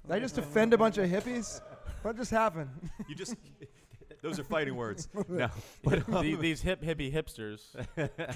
[0.05, 1.61] Did I just offend a bunch of hippies?
[2.03, 2.69] What just happened?
[3.07, 3.35] you just.
[4.21, 5.07] Those are fighting words.
[5.29, 5.49] No.
[5.83, 7.61] But the- um, these hip hippie hipsters.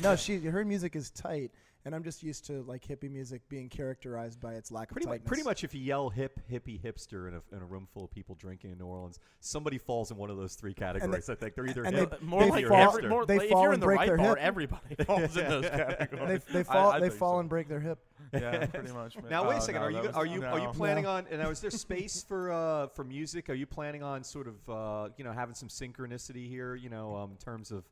[0.01, 1.51] no, she her music is tight,
[1.85, 5.11] and I'm just used to like hippie music being characterized by its lack Pretty of
[5.11, 8.05] much, pretty much, if you yell "hip, hippie, hipster" in a, in a room full
[8.05, 11.29] of people drinking in New Orleans, somebody falls in one of those three categories.
[11.29, 13.09] I think they're either and hip, they- more they like hippie, or fall- every, hipster.
[13.09, 14.37] more, they like, if fall you're in and the break right their bar, hip.
[14.39, 16.41] everybody falls in those categories.
[16.51, 17.39] they I- fall I they fall so.
[17.39, 17.99] and break their hip.
[18.33, 19.15] Yeah, pretty much.
[19.17, 19.25] man.
[19.29, 19.81] Now wait Oh, a second.
[19.81, 21.11] no, are you was- are you are you planning No.
[21.11, 21.27] on?
[21.29, 23.49] And now is there space for uh, for music?
[23.49, 26.75] Are you planning on sort of uh, you know having some synchronicity here?
[26.75, 27.83] You know, um, in terms of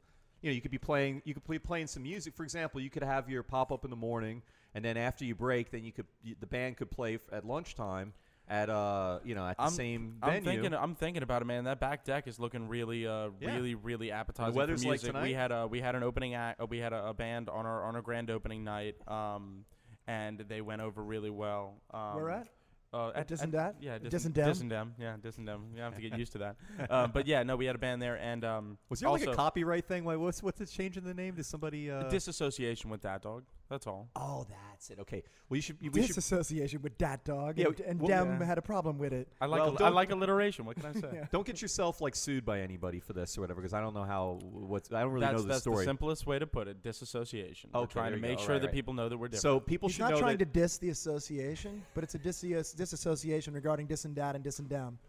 [0.41, 2.33] you know you could be playing you could be playing some music.
[2.35, 4.41] For example, you could have your pop up in the morning,
[4.75, 6.05] and then after you break, then you could
[6.39, 8.13] the band could play at lunchtime
[8.47, 10.73] at uh you know at the I'm- same I'm thinking.
[10.73, 11.63] I'm thinking about it, man.
[11.65, 13.55] That back deck is looking really, uh, Yeah.
[13.55, 15.23] really, really appetizing The weather's for like tonight?
[15.23, 16.59] we had a we had an opening act.
[16.59, 19.63] Uh, we had a, a band on our on our grand opening night, um,
[20.07, 21.75] and they went over really well.
[21.93, 22.47] Um, Where at?
[22.93, 23.75] Uh, at, Dis at- and Dat?
[23.79, 24.47] Yeah, Dis Dis and Dem?
[24.47, 24.95] Dis and Dem.
[24.99, 25.61] Yeah, Dis and Dem.
[25.75, 26.55] You have to get used to that.
[26.89, 29.33] um, but yeah, no, we had a band there, and um, Was there also like
[29.33, 30.03] a copyright thing?
[30.03, 31.35] Like, what's what's the change in the name?
[31.35, 31.89] Did somebody?
[31.89, 33.43] Uh, disassociation with Dat Dog.
[33.71, 34.09] That's all.
[34.17, 34.99] oh, that's it.
[34.99, 35.23] Okay.
[35.49, 35.77] Well, you should.
[35.81, 36.09] you- We should.
[36.15, 38.45] Disassociation with Dat Dog, Yeah, and, and well, Dem yeah.
[38.45, 39.29] had a problem with it.
[39.39, 40.65] I like Well, I like alliteration.
[40.65, 41.09] What can I say?
[41.13, 41.25] Yeah.
[41.31, 44.03] Don't get yourself like sued by anybody for this or whatever, because I don't know
[44.03, 44.39] how.
[44.43, 45.77] What's I don't really that's know the that's story.
[45.77, 46.83] the simplest way to put it.
[46.83, 47.69] Disassociation.
[47.73, 48.43] We're Okay, trying to make go.
[48.43, 48.73] sure Right, that right.
[48.75, 49.41] people know that we're different.
[49.41, 50.51] so people He's should not know trying that.
[50.53, 52.41] to diss the association, but it's a dis-
[52.75, 54.99] disassociation regarding dis and dat and dis and dem.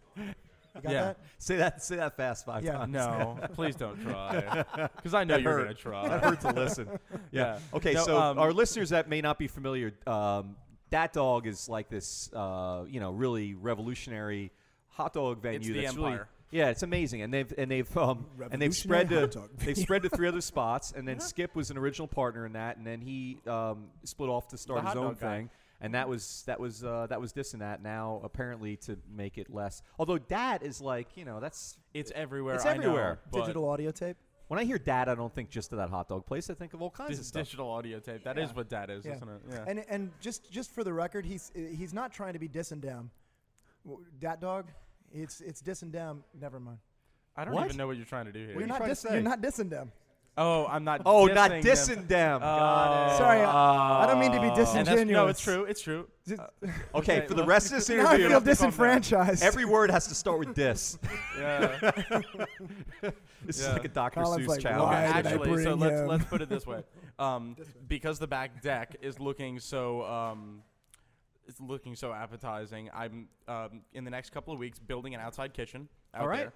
[0.74, 1.02] You got Yeah.
[1.04, 1.18] that?
[1.38, 1.82] say that.
[1.82, 2.72] Say that fast five Yeah.
[2.72, 2.92] times.
[2.92, 4.64] no, please don't try,
[4.96, 5.62] because I know That you're hurt.
[5.64, 6.08] gonna try.
[6.08, 6.88] that hurt to listen.
[7.30, 7.58] Yeah.
[7.74, 7.94] Okay.
[7.94, 10.56] No, so um, our listeners that may not be familiar, um,
[10.90, 14.50] Dat Dog is like this, uh, you know, really revolutionary
[14.88, 15.58] hot dog venue.
[15.58, 16.28] It's the that's really empire.
[16.50, 20.10] yeah, it's amazing, and they've and they've um, and they've spread to they've spread to
[20.10, 23.38] three other spots, and then Skip was an original partner in that, and then he
[23.46, 25.36] um, split off to start The his own dog guy.
[25.38, 25.50] thing.
[25.84, 27.82] And that was that was uh, that was this and that.
[27.82, 29.82] Now apparently to make it less.
[29.98, 32.54] Although dat is like you know that's It's everywhere.
[32.54, 33.18] It's I know, everywhere.
[33.32, 34.16] but Digital audio tape.
[34.46, 36.48] when I hear dat, I don't think just of that hot dog place.
[36.50, 37.44] I think of all kinds dis- of stuff.
[37.44, 38.22] digital audio tape.
[38.22, 38.54] That is Yeah.
[38.56, 39.14] what that is, Yeah.
[39.16, 39.40] isn't it?
[39.50, 39.64] Yeah.
[39.66, 42.80] And and just just for the record, he's he's not trying to be dis and
[42.80, 43.10] dem.
[43.84, 44.70] W- Dat dog,
[45.12, 46.22] it's it's dis and dem.
[46.40, 46.78] Never mind.
[47.34, 47.64] I don't What?
[47.64, 48.48] even know what you're trying to do here.
[48.50, 49.14] are You're you not trying to dis- say?
[49.14, 49.90] you're not dissing them.
[50.38, 51.02] Oh, I'm not.
[51.06, 51.62] Oh, not dissing them.
[52.04, 52.40] dissing them.
[52.40, 53.16] Got it.
[53.18, 55.30] Sorry, I- I don't mean to be And that's, no, disingenuous.
[55.30, 55.64] it's true.
[55.64, 56.08] It's true.
[56.28, 58.30] Just- okay, okay, for the well- rest of this now I feel have to calm
[58.30, 58.44] down.
[58.44, 59.42] disenfranchised.
[59.42, 60.98] every word has to start with dis.
[61.38, 61.90] Yeah.
[63.44, 64.22] This is like a Dr.
[64.22, 64.82] Colin's Seuss like, challenge.
[64.92, 66.06] why Actually, so bring let's him?
[66.06, 66.82] let's put it this way.
[67.18, 67.56] Um,
[67.88, 70.62] because the back deck is looking so um,
[71.48, 72.88] it's looking so appetizing.
[72.94, 76.38] I'm um, in the next couple of weeks building an outside kitchen out All right.
[76.38, 76.52] there.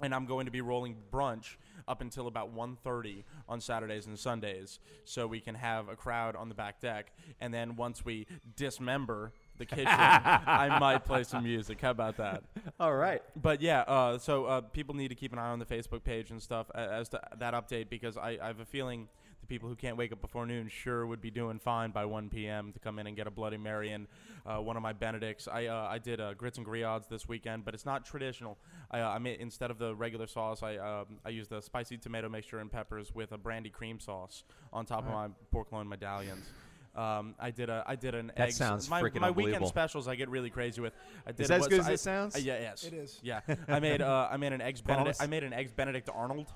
[0.00, 1.56] And I'm going to be rolling brunch
[1.88, 6.48] up until about 1.30 on Saturdays and Sundays so we can have a crowd on
[6.48, 7.12] the back deck.
[7.40, 11.80] And then once we dismember the kitchen, I might play some music.
[11.80, 12.42] How about that?
[12.80, 13.22] All right.
[13.40, 16.30] But yeah, uh, so uh, people need to keep an eye on the Facebook page
[16.30, 19.08] and stuff as to that update because I, I have a feeling
[19.46, 22.28] the people who can't wake up before noon sure would be doing fine by 1
[22.28, 22.72] p.m.
[22.72, 24.06] to come in and get a Bloody Mary and
[24.44, 25.48] uh, one of my Benedicts.
[25.48, 28.58] I uh, I did uh, grits and griots this weekend, but it's not traditional.
[28.90, 31.96] I, uh, I made instead of the regular sauce, I um, I used the spicy
[31.96, 35.88] tomato mixture and peppers with a brandy cream sauce on top of my pork loin
[35.88, 36.46] medallions.
[36.94, 39.66] Um, I did a I did an egg That eggs- sounds my, freaking my weekend
[39.68, 40.94] specials I get really crazy with.
[41.26, 42.34] I did Is that as good as I- it sounds?
[42.36, 42.84] uh, yeah, yes.
[42.84, 43.20] It is.
[43.22, 45.18] Yeah, I made uh, I made an eggs Benedict.
[45.20, 46.50] I made an eggs Benedict Arnold.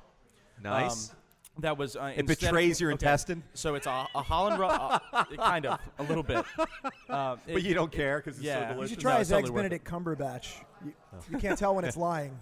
[0.62, 1.10] Nice.
[1.10, 1.16] Um,
[1.62, 4.58] that was uh, it instead of- betrays your okay, intestine, So it's a, a Holland,
[4.58, 4.98] ru- uh,
[5.36, 6.44] kind of a little bit.
[7.08, 8.68] Uh, but it- you don't care because it's yeah.
[8.70, 10.54] so You You should try No, his it's eggs totally worth Benedict Cumberbatch.
[10.84, 10.92] You,
[11.32, 12.38] you can't tell when it's lying.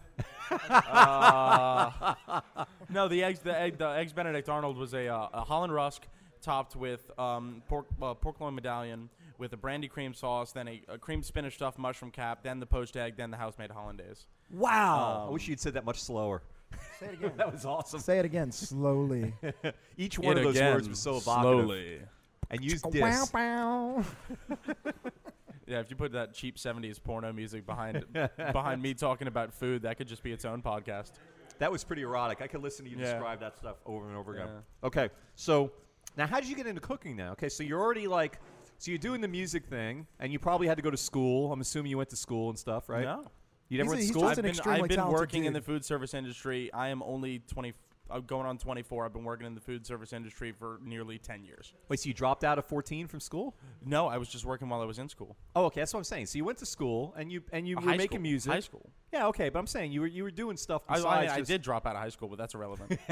[0.68, 2.14] Uh,
[2.90, 6.06] no, the eggs, the egg, the eggs Benedict Arnold was a, uh, a Holland rusk
[6.42, 10.82] topped with um, pork uh, pork loin medallion with a brandy cream sauce, then a,
[10.88, 14.26] a cream spinach stuffed mushroom cap, then the poached egg, then the house made hollandaise.
[14.50, 15.26] Wow.
[15.28, 16.42] I wish you'd said that much slower.
[16.98, 17.32] Say it again.
[17.36, 18.00] That was awesome.
[18.00, 19.34] Say it again slowly.
[19.96, 22.02] Each one of those words was so evocative.
[22.50, 23.32] And used wow, dis.
[23.32, 24.04] wow.
[25.66, 28.04] Yeah, if you put that cheap '70s porno music behind
[28.52, 31.12] behind me talking about food, that could just be its own podcast.
[31.58, 32.40] That was pretty erotic.
[32.40, 33.12] I could listen to you Yeah.
[33.12, 34.46] describe that stuff over and over again.
[34.48, 34.86] Yeah.
[34.86, 35.70] Okay, so
[36.16, 37.32] now how did you get into cooking now?
[37.32, 38.40] Okay, so you're already like,
[38.78, 41.52] so you're doing the music thing, and you probably had to go to school.
[41.52, 43.04] I'm assuming you went to school and stuff, right?
[43.04, 43.26] No,
[43.68, 44.24] You never He's went to he's school?
[44.24, 46.72] I've been, I've been talented working in the food service industry.
[46.72, 47.74] I am only 20,
[48.10, 49.04] uh, going on 24.
[49.04, 51.74] I've been working in the food service industry for nearly 10 years.
[51.90, 53.54] Wait, so you dropped out of 14 from school?
[53.84, 55.36] No, I was just working while I was in school.
[55.54, 56.26] Oh, okay, that's what I'm saying.
[56.26, 58.22] So you went to school and you and you Uh, were high making school.
[58.22, 58.52] music.
[58.52, 58.88] High school.
[59.12, 61.06] Yeah, okay, but I'm saying you were you were doing stuff I, besides.
[61.06, 62.98] I, mean, I just- did drop out of high school, but that's irrelevant.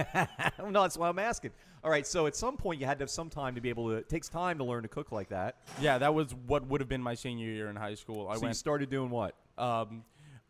[0.59, 1.51] no, that's why I'm asking.
[1.85, 3.89] All right, so at some point you had to have some time to be able
[3.89, 3.97] to.
[3.97, 5.57] It takes time to learn to cook like that.
[5.81, 8.29] yeah, that was what would have been my senior year in high school.
[8.29, 8.57] I so you went.
[8.57, 9.35] started doing what?
[9.59, 10.05] Um,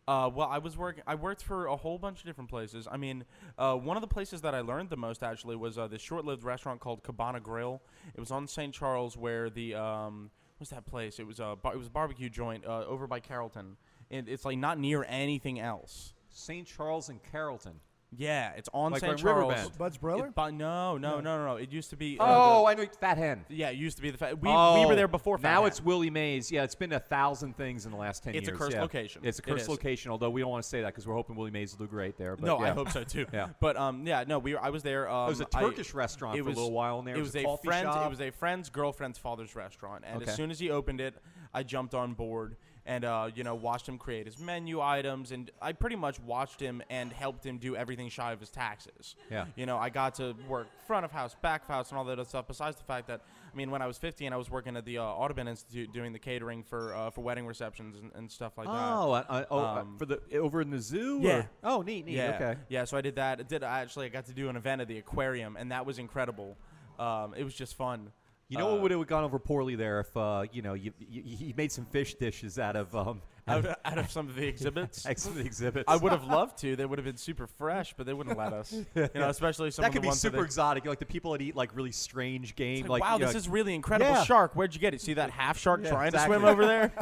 [0.07, 1.03] uh, well, I was working.
[1.05, 2.87] I worked for a whole bunch of different places.
[2.89, 3.25] I mean,
[3.57, 6.43] uh, one of the places that I learned the most actually was uh, this short-lived
[6.43, 7.81] restaurant called Cabana Grill.
[8.15, 8.73] It was on St.
[8.73, 11.19] Charles, where the um, what's that place?
[11.19, 13.77] It was a bar- it was a barbecue joint uh, over by Carrollton.
[14.09, 16.13] And it's like not near anything else.
[16.29, 16.65] St.
[16.65, 17.81] Charles and Carrollton.
[18.15, 19.11] Yeah, it's on Like St.
[19.11, 19.51] on Charles.
[19.53, 19.77] Riverbend.
[19.77, 20.27] Bud's Broiler?
[20.27, 21.55] It- but no, no, no, no, no.
[21.57, 22.17] It used to be.
[22.17, 23.45] uh, Oh, the- I know Fat Hen.
[23.49, 24.17] yeah, it used to be the.
[24.17, 25.37] Fa- we, oh, we were there before.
[25.37, 25.67] Fat Now Hat.
[25.67, 26.49] it's Willie Mae's.
[26.49, 28.57] Yeah, it's been a thousand things in the last ten It's a years.
[28.57, 28.81] cursed yeah.
[28.81, 29.21] location.
[29.25, 29.69] It's a It cursed is.
[29.69, 30.11] location.
[30.11, 32.17] Although we don't want to say that because we're hoping Willie Mae's will do great
[32.17, 32.37] there.
[32.37, 32.67] But no, yeah.
[32.67, 33.25] I hope so too.
[33.33, 33.49] Yeah.
[33.59, 35.09] But um, yeah, no, we were, I was there.
[35.09, 37.17] Um, it was a I- Turkish restaurant it for a little while in there.
[37.17, 37.83] It was a, a coffee friend.
[37.85, 38.05] shop.
[38.05, 40.31] It was a friend's girlfriend's father's restaurant, and Okay.
[40.31, 41.13] as soon as he opened it,
[41.53, 42.55] I jumped on board.
[42.87, 46.59] And uh, you know watched him create his menu items, and I pretty much watched
[46.59, 49.15] him and helped him do everything shy of his taxes.
[49.29, 49.45] Yeah.
[49.55, 52.13] You know, I got to work front of house, back of house, and all that
[52.13, 52.47] other stuff.
[52.47, 53.21] Besides the fact that,
[53.53, 56.13] I mean, when I was 15, I was working at the uh, Audubon Institute doing
[56.13, 58.73] the catering for uh, for wedding receptions and, and stuff like that.
[58.73, 61.19] Oh, uh, uh, oh uh, Um, for the over in the zoo.
[61.21, 61.35] yeah.
[61.35, 62.15] or- Oh, neat, neat.
[62.15, 62.35] Yeah.
[62.35, 62.55] Okay.
[62.69, 62.85] Yeah.
[62.85, 63.39] So I did that.
[63.41, 64.05] I did actually?
[64.05, 66.57] I got to do an event at the aquarium, and that was incredible.
[66.97, 68.11] Um, it was just fun.
[68.49, 70.93] You know Uh, what would have gone over poorly there if uh, you know you,
[70.99, 74.35] you you made some fish dishes out of um out, of- out of some of
[74.35, 75.01] the exhibits.
[75.21, 75.83] some of the exhibits.
[75.87, 76.75] I would have loved to.
[76.77, 78.71] They would have been super fresh, but they wouldn't let us.
[78.95, 80.85] You know, especially some that of could the be ones that super exotic.
[80.85, 82.83] Like the people that eat like really strange game.
[82.83, 84.23] Like, like, wow, you know, this is really incredible Yeah.
[84.23, 84.55] shark.
[84.55, 85.01] Where'd you get it?
[85.01, 86.35] See that half shark Yeah, trying exactly.
[86.35, 86.93] to swim over there?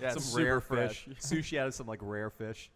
[0.00, 1.08] yeah, some rare fish.
[1.20, 2.70] Sushi out of some like rare fish.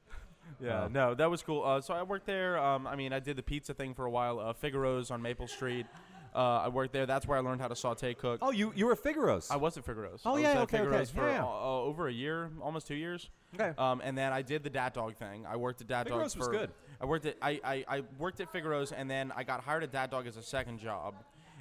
[0.60, 1.64] Yeah, Um, no, that was cool.
[1.64, 2.58] Uh, so I worked there.
[2.58, 4.40] Um, I mean, I did the pizza thing for a while.
[4.40, 5.86] Uh, Figaro's on Maple Street.
[6.34, 7.06] Uh, I worked there.
[7.06, 8.38] That's where I learned how to saute cook.
[8.42, 9.50] Oh, you you were Figaro's.
[9.50, 10.22] I was at Figaro's.
[10.24, 11.04] Oh, I was yeah, at okay, okay.
[11.06, 11.42] For Yeah.
[11.44, 11.46] uh,
[11.82, 13.28] over a year, almost two years.
[13.54, 13.72] okay.
[13.76, 15.44] Um, and then I did the Dat Dog thing.
[15.46, 16.18] I worked at Dat Dog.
[16.20, 16.70] Figaro's was for- good.
[17.00, 19.90] I worked at I, I, I worked at Figaro's, and then I got hired at
[19.92, 21.14] Dat Dog as a second job.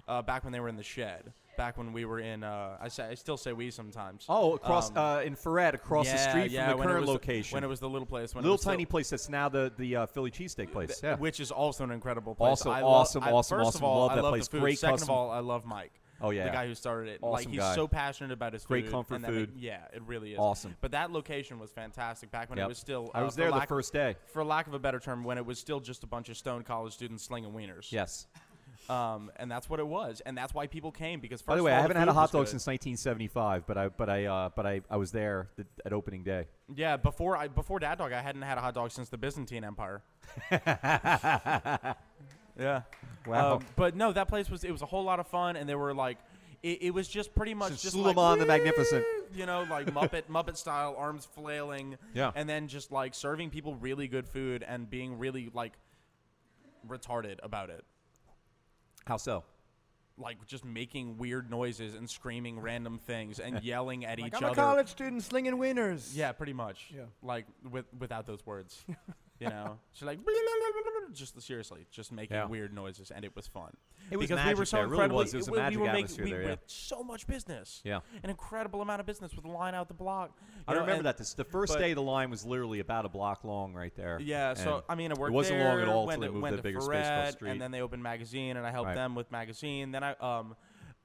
[0.08, 1.34] Uh, back when they were in the shed.
[1.60, 2.42] Back when we were in.
[2.46, 4.26] Uh, I say I still say we sometimes.
[4.30, 7.54] Oh, across Um, uh, in Freret, across the street yeah, from the current was- location.
[7.58, 8.34] When it was the little place.
[8.34, 11.02] When it little was still- tiny place that's now the the uh, Philly cheesesteak place.
[11.04, 11.18] Yeah.
[11.18, 12.48] which is also an incredible place.
[12.50, 13.80] Also I awesome, I- awesome, First awesome.
[13.80, 14.48] of all, Love I that love place.
[14.48, 14.62] the food.
[14.62, 15.92] Great Second custom- of all, I love Mike.
[16.22, 16.46] oh yeah.
[16.46, 17.22] the guy who started it.
[17.22, 17.76] like he's guy.
[17.76, 18.92] so passionate about his Great food.
[18.94, 19.56] comfort and food.
[19.56, 20.78] make- yeah, it really is Awesome.
[20.80, 22.66] But that location was fantastic back when Yep.
[22.68, 23.12] it was still.
[23.14, 24.16] I uh, was there the lack- first day.
[24.28, 26.64] For lack of a better term, when it was still just a bunch of Stone
[26.64, 27.92] College students slinging wieners.
[27.92, 28.28] Yes.
[28.90, 31.42] Um, and that's what it was, and that's why people came because.
[31.42, 33.88] First By the way, all, I haven't had a hot dog since 1975, but I
[33.90, 36.46] but I uh, but I, I was there th- at opening day.
[36.76, 39.64] Yeah, before I before Dat Dog, I hadn't had a hot dog since the Byzantine
[39.64, 40.02] Empire.
[40.52, 41.94] yeah.
[43.28, 43.56] Wow.
[43.56, 45.76] Um, but no, that place was it was a whole lot of fun, and they
[45.76, 46.18] were like,
[46.64, 49.06] it, it was just pretty much Since just Suleiman like, the Magnificent.
[49.34, 52.32] you know, like Muppet Muppet style, arms flailing, Yeah.
[52.36, 55.74] and then just like serving people really good food and being really like
[56.88, 57.84] retarded about it.
[59.06, 59.44] How so?
[60.18, 64.50] Like just making weird noises and screaming random things and yelling at Like, each I'm
[64.50, 64.62] other.
[64.62, 66.12] a college student slinging wieners.
[66.14, 66.92] Yeah, pretty much.
[66.94, 67.04] Yeah.
[67.24, 68.84] Like with without those words.
[69.40, 69.78] you know.
[69.94, 70.20] She's like
[71.14, 72.46] just seriously, just making Yeah.
[72.46, 73.72] weird noises and it was fun.
[74.12, 74.86] It was because we were so there.
[74.86, 75.34] It really was.
[75.34, 76.56] It was a we, magic we were atmosphere making, there, yeah.
[76.68, 77.82] so much business.
[77.84, 78.00] Yeah.
[78.24, 80.38] An incredible amount of business with the line out the block.
[80.68, 81.18] I know, remember that.
[81.18, 84.20] This, the first day, the line was literally about a block long right there.
[84.22, 86.54] Yeah, so I mean, it worked wasn't there, long at all went till they moved
[86.54, 87.52] to a bigger space the Freret, street.
[87.52, 88.96] and then they opened magazine, and I helped Right.
[88.96, 89.92] them with magazine.
[89.92, 90.56] Then I um,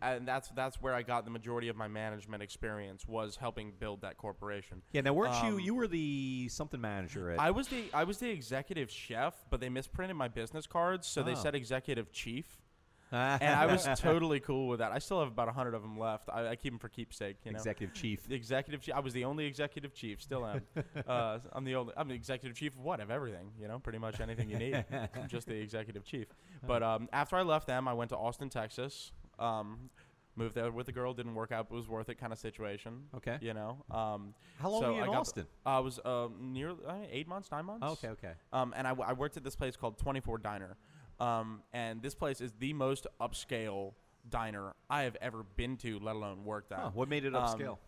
[0.03, 4.03] and that's that's where I got the majority of my management experience was helping build
[4.03, 4.83] that corporation.
[4.93, 5.01] yeah.
[5.01, 5.55] Now, weren't you?
[5.55, 7.41] um, You were the something manager at.
[7.41, 11.23] I was the I was the executive chef, but they misprinted my business cards, so
[11.23, 11.37] they Oh.
[11.37, 12.59] said executive chief,
[13.13, 14.91] and I was totally cool with that.
[14.91, 16.29] I still have about hundred of them left.
[16.33, 17.57] I, I keep them for keepsake, you know.
[17.57, 18.27] executive chief.
[18.29, 18.95] The executive chief.
[18.95, 20.21] I was the only executive chief.
[20.21, 20.63] Still am.
[21.07, 21.93] uh, I'm the only.
[21.97, 23.01] I'm the executive chief of what?
[23.01, 23.53] Of everything.
[23.61, 24.85] You know, pretty much anything you need.
[24.93, 26.27] I'm just the executive chief.
[26.67, 29.13] But um, after I left them, I went to Austin, Texas.
[29.39, 29.91] Um,
[30.37, 31.15] moved there with a girl.
[31.15, 32.17] Didn't work out, but was worth it.
[32.17, 33.05] Kind of situation.
[33.17, 33.39] Okay.
[33.41, 33.85] You know.
[33.91, 35.47] Um, How long so were you I in got- Austin?
[35.65, 37.85] I was uh, near uh, eight months, nine months.
[37.87, 38.09] Oh, okay.
[38.09, 38.33] Okay.
[38.53, 40.77] Um, and I, I worked at this place called 24 Diner.
[41.21, 43.93] Um, and this place is the most upscale
[44.29, 46.79] diner I have ever been to, let alone worked at.
[46.81, 47.79] Huh, what made it Um, upscale?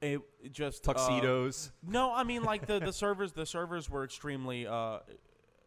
[0.00, 1.72] It, it just uh, Tuxedos.
[1.86, 3.32] no, I mean like the, the servers.
[3.32, 5.00] The servers were extremely, uh,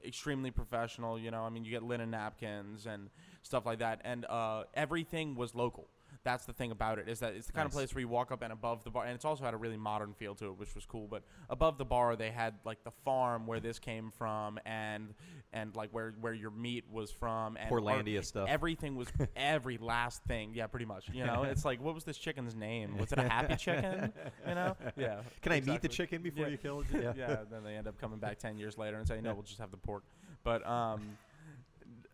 [0.05, 1.17] extremely professional.
[1.19, 3.09] You know, I mean you get linen napkins and
[3.43, 5.87] stuff like that, and uh, everything was local.
[6.23, 8.31] That's the thing about it is that it's the kind of place where you walk
[8.31, 10.59] up and above the bar, and it's also had a really modern feel to it,
[10.59, 11.07] which was cool.
[11.09, 15.15] But above the bar, they had like the farm where this came from, and
[15.51, 18.47] and like where where your meat was from, and Portlandia stuff.
[18.49, 20.51] Everything was every last thing.
[20.53, 21.09] Yeah, pretty much.
[21.11, 22.97] You know, it's like what was this chicken's name?
[22.97, 24.13] Was it a happy chicken?
[24.47, 24.77] You know?
[24.95, 25.21] Yeah.
[25.41, 26.51] Can I meet the chicken before Yeah.
[26.51, 26.87] you kill it?
[27.17, 27.37] yeah.
[27.49, 29.71] Then they end up coming back ten years later and say, "No, we'll just have
[29.71, 30.03] the pork."
[30.43, 31.17] But um,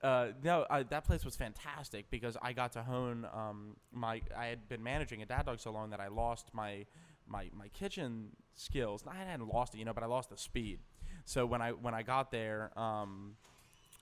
[0.03, 4.21] uh, no, that place was fantastic because I got to hone um, my.
[4.38, 6.86] I had been managing a Dat Dog so long that I lost my
[7.27, 9.03] my my kitchen skills.
[9.07, 10.79] I hadn't lost it, you know, but I lost the speed.
[11.25, 13.36] So when I when I got there, um,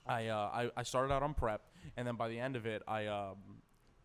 [0.06, 1.62] I, uh, I I started out on prep,
[1.96, 3.06] and then by the end of it, I.
[3.06, 3.36] Um,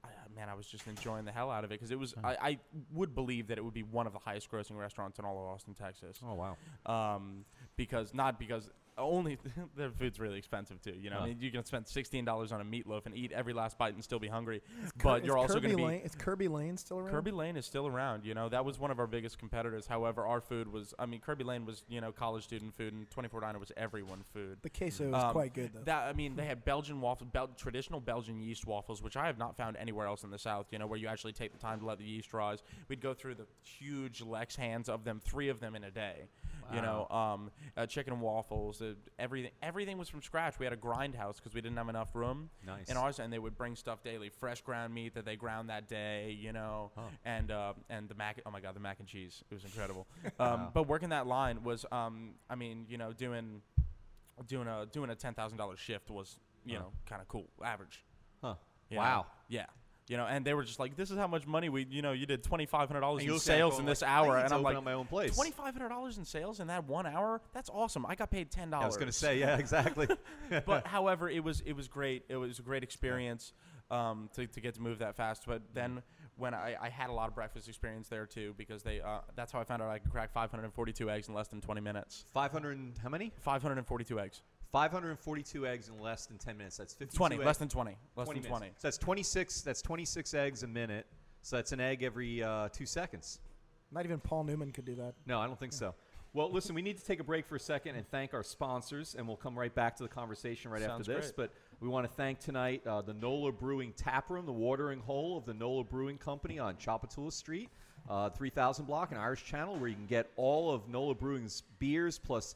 [0.03, 2.15] I, man, I was just enjoying the hell out of it because it was.
[2.23, 2.59] I, I
[2.91, 5.45] would believe that it would be one of the highest grossing restaurants in all of
[5.45, 7.15] Austin, Texas Oh wow.
[7.15, 7.45] um,
[7.77, 8.67] because not because
[9.01, 9.37] only
[9.75, 10.93] their food's really expensive too.
[10.99, 13.53] You know, I mean, you can spend sixteen dollars on a meatloaf and eat every
[13.53, 14.61] last bite and still be hungry.
[15.03, 17.13] But is you're also Kerbey going to be Lane, is Kerbey Lane still around?
[17.13, 18.25] Kerbey Lane is still around.
[18.25, 19.87] You know, that was one of our biggest competitors.
[19.87, 23.09] However, our food was, I mean, Kerbey Lane was, you know, college student food, and
[23.09, 24.57] 24 Diner was everyone food.
[24.61, 25.81] The queso is Um, quite good though.
[25.81, 29.37] That I mean, they had Belgian waffles, Bel- traditional Belgian yeast waffles, which I have
[29.37, 30.67] not found anywhere else in the South.
[30.71, 32.63] You know, where you actually take the time to let the yeast rise.
[32.87, 36.25] We'd go through the huge Lex hands of them, three of them in a day.
[36.73, 39.51] You know, um, uh, chicken and waffles, uh, everything.
[39.61, 40.57] Everything was from scratch.
[40.59, 42.89] We had a grind house because we didn't have enough room Nice.
[42.89, 45.87] in ours, and they would bring stuff daily, fresh ground meat that they ground that
[45.87, 46.37] day.
[46.39, 47.01] You know, Oh.
[47.25, 48.41] and uh, and the mac.
[48.45, 49.43] Oh my god, the mac and cheese.
[49.49, 50.07] It was incredible.
[50.39, 50.71] um, Wow.
[50.73, 53.61] But working that line was, um, I mean, you know, doing
[54.47, 56.83] doing a doing a ten thousand dollar shift was you Huh.
[56.83, 58.03] know kind of cool average.
[58.41, 58.55] Huh.
[58.89, 59.01] you know?
[59.03, 59.25] Wow.
[59.47, 59.65] Yeah.
[60.11, 62.11] You know, and they were just like, "This is how much money we, you know,
[62.11, 64.37] you did twenty five hundred dollars in look at it sales in this like, hour,"
[64.39, 65.33] and I'm like, my own place.
[65.33, 67.39] twenty five hundred dollars in sales in that one hour?
[67.53, 68.05] That's awesome.
[68.05, 68.83] I got paid ten dollars.
[68.83, 70.09] I was going to say, yeah, exactly.
[70.65, 72.25] but however, it was it was great.
[72.27, 73.53] It was a great experience
[73.89, 75.43] um, to, to get to move that fast.
[75.47, 76.03] But then
[76.35, 79.53] when I, I had a lot of breakfast experience there too, because they uh, that's
[79.53, 82.25] how I found out I could crack 542 eggs in less than 20 minutes.
[82.33, 83.31] 500 how many?
[83.39, 84.41] 542 eggs.
[84.71, 86.77] 542 eggs in less than 10 minutes.
[86.77, 87.45] That's 52 20, eggs.
[87.45, 88.59] less than 20, less 20 than minutes.
[88.59, 88.73] 20.
[88.77, 89.61] So that's 26.
[89.61, 91.05] That's 26 eggs a minute.
[91.41, 93.39] So that's an egg every uh, two seconds.
[93.91, 95.15] Not even Paul Newman could do that.
[95.25, 95.93] No, I don't think so.
[96.33, 99.15] Well, listen, we need to take a break for a second and thank our sponsors,
[99.17, 101.31] and we'll come right back to the conversation right Sounds after this.
[101.31, 101.49] great.
[101.49, 105.37] But we want to thank tonight uh, the Nola Brewing Tap Room, the watering hole
[105.37, 107.69] of the Nola Brewing Company on Tchoupitoulas Street,
[108.09, 112.17] uh, 3000 block, an Irish Channel, where you can get all of Nola Brewing's beers
[112.17, 112.55] plus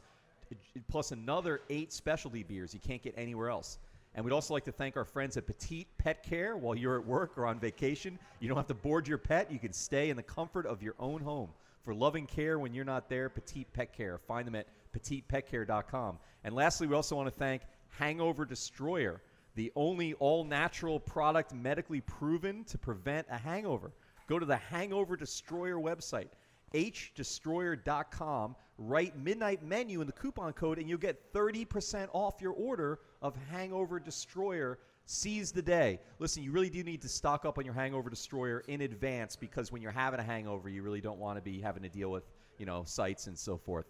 [0.88, 3.80] plus another eight specialty beers you can't get anywhere else.
[4.16, 6.56] And we'd also like to thank our friends at Petite Pet Care.
[6.56, 9.52] While you're at work or on vacation, you don't have to board your pet.
[9.52, 11.50] You can stay in the comfort of your own home.
[11.84, 14.18] For loving care when you're not there, Petite Pet Care.
[14.18, 16.18] Find them at petitepetcare.com.
[16.46, 19.22] And lastly, we also want to thank Hangover Destroyer,
[19.56, 23.92] the only all natural product medically proven to prevent a hangover.
[24.28, 26.30] Go to the Hangover Destroyer website
[26.76, 28.56] hdestroyer.com.
[28.78, 33.36] Write midnight menu in the coupon code, and you'll get 30% off your order of
[33.50, 34.80] Hangover Destroyer.
[35.06, 36.00] Seize the day.
[36.20, 39.72] Listen, you really do need to stock up on your Hangover Destroyer in advance because
[39.72, 42.24] when you're having a hangover, you really don't want to be having to deal with,
[42.58, 43.86] you know, sites and so forth.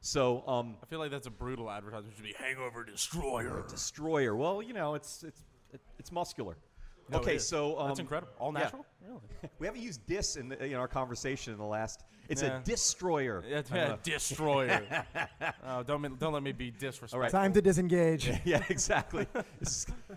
[0.00, 2.14] So, um, I feel like that's a brutal advertisement.
[2.14, 3.64] It should be Hangover Destroyer.
[3.68, 4.34] Destroyer.
[4.34, 5.44] Well, you know, it's it's
[5.98, 6.56] it's muscular.
[7.10, 8.32] No, okay, so um, that's incredible.
[8.38, 8.60] All yeah.
[8.60, 8.86] natural?
[9.06, 9.20] Really?
[9.58, 12.04] We haven't used dis in, the, in our conversation in the last.
[12.28, 12.58] It's Yeah.
[12.58, 13.44] a destroyer.
[13.46, 13.96] Yeah, yeah.
[14.02, 15.04] Destroyer.
[15.66, 17.28] oh, don't don't let me be disrespectful.
[17.28, 18.30] Time to disengage.
[18.44, 19.26] yeah, exactly.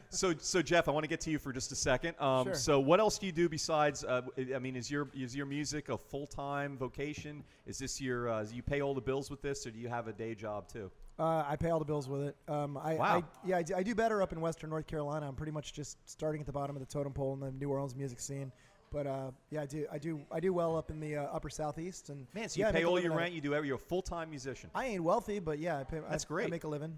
[0.10, 2.16] So, so Jeff, I want to get to you for just a second.
[2.20, 2.56] Um, Sure.
[2.56, 4.06] So, what else do you do besides?
[4.06, 4.22] Uh,
[4.56, 7.44] I mean, is your is your music a full time vocation?
[7.66, 8.30] Is this your?
[8.30, 10.34] Uh, do you pay all the bills with this, or do you have a day
[10.34, 10.90] job too?
[11.20, 12.36] Uh, I pay all the bills with it.
[12.48, 13.18] Um, I, Wow.
[13.18, 15.28] I, yeah, I do, I do better up in Western North Carolina.
[15.28, 17.70] I'm pretty much just starting at the bottom of the totem pole in the New
[17.72, 18.52] Orleans music scene.
[18.92, 21.50] But uh, yeah, I do, I do, I do well up in the uh, upper
[21.50, 22.10] southeast.
[22.10, 23.34] And Man, so you I pay all your rent.
[23.34, 23.68] You do every.
[23.68, 24.70] You're a full time musician.
[24.76, 26.48] I ain't wealthy, but yeah, I pay, That's I, great.
[26.48, 26.98] I make a living.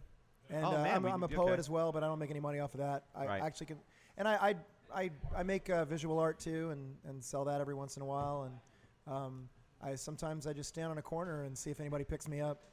[0.51, 1.35] And Oh, uh, man, I'm, we- I'm a okay.
[1.35, 3.05] poet as well, but I don't make any money off of that.
[3.15, 3.41] I Right.
[3.41, 3.77] actually can,
[4.17, 4.55] and I,
[4.93, 8.01] I, I, I make uh, visual art too, and, and sell that every once in
[8.03, 8.43] a while.
[9.07, 9.49] And um,
[9.81, 12.63] I sometimes I just stand on a corner and see if anybody picks me up.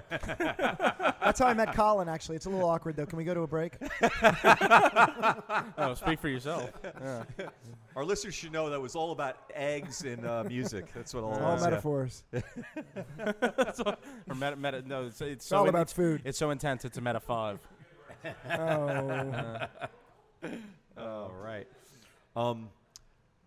[0.00, 2.08] That's how I met Colin.
[2.08, 3.06] Actually, it's a little awkward though.
[3.06, 3.74] Can we go to a break?
[5.78, 6.70] Oh, speak for yourself.
[6.84, 7.24] Yeah.
[7.94, 10.86] Our listeners should know that was all about eggs and uh, music.
[10.94, 11.62] That's what all It's all was.
[11.62, 11.70] yeah.
[11.70, 12.22] metaphors.
[14.28, 16.22] Or meta, meta, no, it's, it's It's so all in- about food.
[16.24, 16.84] It's so intense.
[16.84, 17.58] It's a meta five.
[18.58, 19.60] Oh.
[20.98, 21.66] All right.
[22.34, 22.68] Um,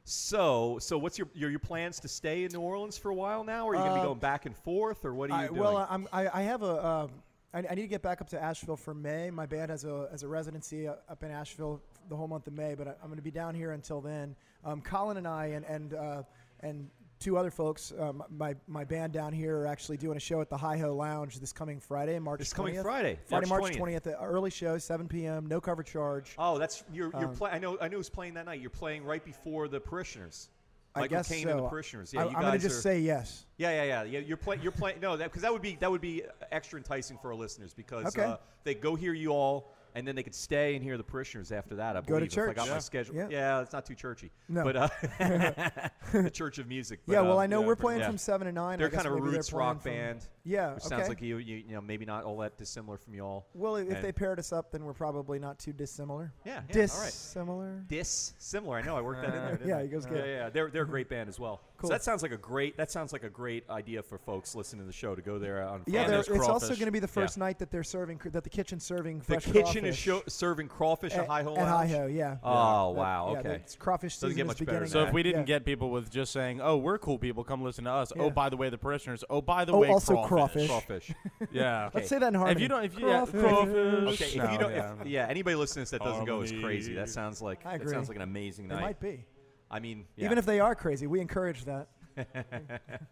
[0.10, 3.44] so, so what's your, your your plans to stay in New Orleans for a while
[3.44, 3.68] now?
[3.68, 5.44] Or are you going to be Uh, going back and forth, or what are you
[5.44, 5.60] I, doing?
[5.60, 6.86] well, I'm, I, I have a.
[6.86, 7.12] Um,
[7.54, 9.30] I, I need to get back up to Asheville for May.
[9.32, 12.54] My band has a has a residency uh, up in Asheville the whole month of
[12.54, 14.36] May, but I, I'm going to be down here until then.
[14.66, 16.24] Um, Colin and I and and uh,
[16.62, 20.42] and two other folks, um, my my band down here are actually doing a show
[20.42, 22.40] at the Hi Ho Lounge this coming Friday, March.
[22.40, 22.84] This coming 20th.
[22.84, 24.04] Friday, Friday, March March 20th.
[24.04, 25.46] the early show, 7 p.m.
[25.46, 26.34] No cover charge.
[26.38, 28.62] oh, that's you're you're um, play, I know I know who's playing that night.
[28.62, 30.50] You're playing right before the Parishioners.
[30.96, 31.50] I Michael guess Caine so.
[31.52, 32.14] and the Parishioners.
[32.14, 33.46] Yeah, I, you am going to just are- say yes.
[33.58, 34.04] Yeah, yeah, yeah.
[34.04, 34.62] yeah you're playing.
[34.64, 35.00] You're playing.
[35.02, 38.24] No, because that, would be that would be extra enticing for our listeners because Okay.
[38.24, 41.52] uh, they go hear you all and then they could stay and hear the parishioners
[41.52, 41.96] after that.
[41.96, 42.50] I Go to believe, if church.
[42.52, 42.80] I got my Yeah.
[42.80, 43.16] schedule.
[43.30, 43.62] Yeah.
[43.62, 44.32] it's not too churchy.
[44.48, 44.64] No.
[44.64, 44.88] but uh,
[46.12, 47.00] the Church of Music.
[47.06, 48.08] But, yeah, well, uh, I know yeah, we're playing yeah.
[48.08, 48.80] from seven to nine.
[48.80, 50.28] They're kind of a roots rock band.
[50.44, 50.96] Yeah, Which okay.
[50.96, 53.46] sounds like you, you, you know, maybe not all that dissimilar from y'all.
[53.54, 56.34] Well, if And- they paired us up, then we're probably not too dissimilar.
[56.46, 56.74] Yeah, yeah, all right.
[56.74, 57.84] Dissimilar.
[57.88, 58.78] Dissimilar.
[58.78, 58.98] I know.
[58.98, 59.52] I worked that in there.
[59.58, 60.26] didn't Yeah, he goes yeah, good.
[60.28, 61.62] Yeah, They're they're a great band as well.
[61.78, 61.90] Cool.
[61.90, 64.82] So that sounds like a great that sounds like a great idea for folks listening
[64.82, 65.84] to the show to go there on.
[65.86, 68.20] Yeah, And they're- there's it's also going to be the first night that they're serving
[68.26, 69.46] that the kitchen serving The fresh
[69.82, 71.92] kitchen is show, serving crawfish at at, Hi Ho at Lounge.
[71.92, 72.08] Hi Ho.
[72.08, 72.38] Yeah.
[72.44, 73.32] Oh That- wow.
[73.34, 73.62] yeah, okay.
[73.70, 74.90] the crawfish Doesn't season get much better beginning.
[74.90, 75.46] So if we didn't Yeah.
[75.58, 78.24] get people with just saying, "Oh, we're cool people, come listen to us." Yeah.
[78.24, 79.24] Oh, by the way, the parishioners.
[79.30, 80.68] Oh, by the Oh, way, also crawfish.
[80.68, 81.08] crawfish.
[81.08, 81.50] crawfish.
[81.52, 81.90] Yeah.
[81.94, 82.56] Let's say that in harmony.
[82.58, 83.42] If you don't, if you, yeah, Crawfish.
[83.42, 84.22] crawfish.
[84.22, 84.94] Okay, if No, you don't, yeah.
[85.02, 86.94] if, yeah, anybody listening to this that doesn't go is crazy.
[86.94, 89.26] That sounds like I that sounds like an amazing They It might be.
[89.72, 90.26] I mean, yeah.
[90.26, 91.88] Even if they are crazy, we encourage that.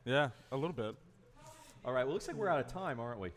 [0.06, 0.96] yeah, a little bit.
[1.86, 2.04] All right.
[2.06, 3.30] Well, looks like we're out of time, aren't we?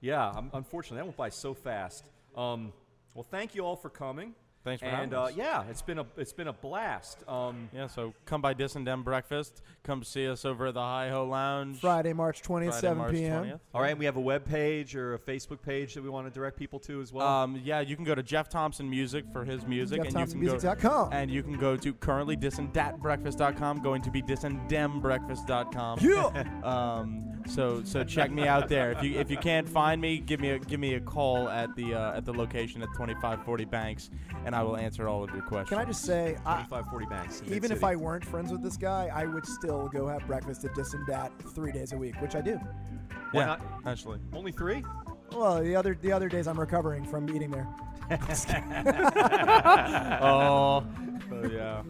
[0.00, 0.28] Yeah.
[0.30, 2.04] Um, unfortunately, that went by so fast.
[2.36, 2.72] Um,
[3.14, 4.34] well, thank you all for coming.
[4.64, 5.36] Thanks for and having uh, us.
[5.36, 7.26] yeah, it's been a it's been a blast.
[7.28, 9.62] Um, Yeah, so come by Dis and Dem Breakfast.
[9.82, 11.80] Come see us over at the Hi Ho Lounge.
[11.80, 13.44] Friday, March 20th, Friday, 7 March p.m.
[13.44, 13.60] 20th.
[13.74, 16.26] all right, and we have a web page or a Facebook page that we want
[16.26, 17.26] to direct people to as well.
[17.26, 20.44] Um, yeah, you can go to Jeff Thompson Music for his music, and you can
[20.44, 21.12] go JeffThompsonMusic.com.
[21.12, 25.98] and you can go to currently disandatbreakfast.com, going to be disandembreakfast.com.
[26.00, 26.44] Yeah.
[26.62, 28.92] Um, so so check me out there.
[28.92, 31.74] If you if you can't find me, give me a give me a call at
[31.74, 34.10] the uh, at the location at 2540 Banks,
[34.44, 35.70] and I will answer all of your questions.
[35.70, 37.42] Can I just say, I, 2540 banks.
[37.46, 40.74] even if I weren't friends with this guy, I would still go have breakfast at
[40.74, 42.56] Dis and Dat three days a week, which I do.
[43.32, 43.62] Why Yeah, not?
[43.86, 44.18] actually.
[44.32, 44.84] only three.
[45.32, 47.66] Well, the other the other days I'm recovering from eating there.
[50.20, 50.84] oh,
[51.32, 51.82] oh yeah.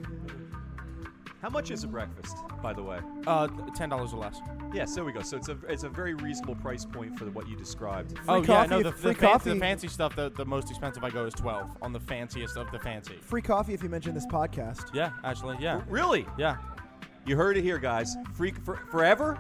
[1.43, 3.01] How much is a breakfast, by the way?
[3.27, 4.41] Uh, ten dollars or less.
[4.73, 5.23] Yes, there we go.
[5.23, 8.17] So it's a it's a very reasonable price point for the, what you described.
[8.29, 9.51] oh yeah, coffee no, the, free the, fancy, coffee.
[9.55, 10.15] the fancy stuff.
[10.15, 13.17] The, the most expensive I go is twelve on the fanciest of the fancy.
[13.21, 14.95] Free coffee if you mention this podcast.
[14.95, 16.27] Yeah, actually, yeah, Really?
[16.39, 16.59] yeah.
[17.27, 18.17] You heard it here, guys.
[18.35, 19.39] Free for, forever.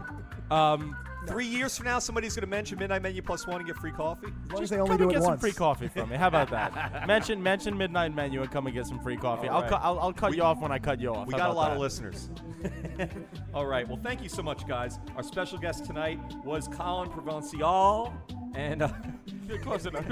[0.52, 3.76] Um, Three years from now, somebody's going to mention Midnight Menu Plus One and get
[3.76, 4.26] free coffee.
[4.26, 5.30] As long as just they only come do and it get once.
[5.34, 6.16] some free coffee from me.
[6.16, 7.06] How about that?
[7.06, 9.46] mention mention midnight menu and come and get some free coffee.
[9.46, 9.70] All I'll, right.
[9.70, 11.28] cu- I'll I'll cut We- you off when I cut you off.
[11.28, 11.74] We How got a lot that?
[11.76, 12.28] of listeners.
[13.54, 13.86] All right.
[13.86, 14.98] Well, thank you so much, guys.
[15.16, 18.12] Our special guest tonight was Colin Provencial,
[18.56, 18.88] and uh,
[19.62, 20.04] Close enough.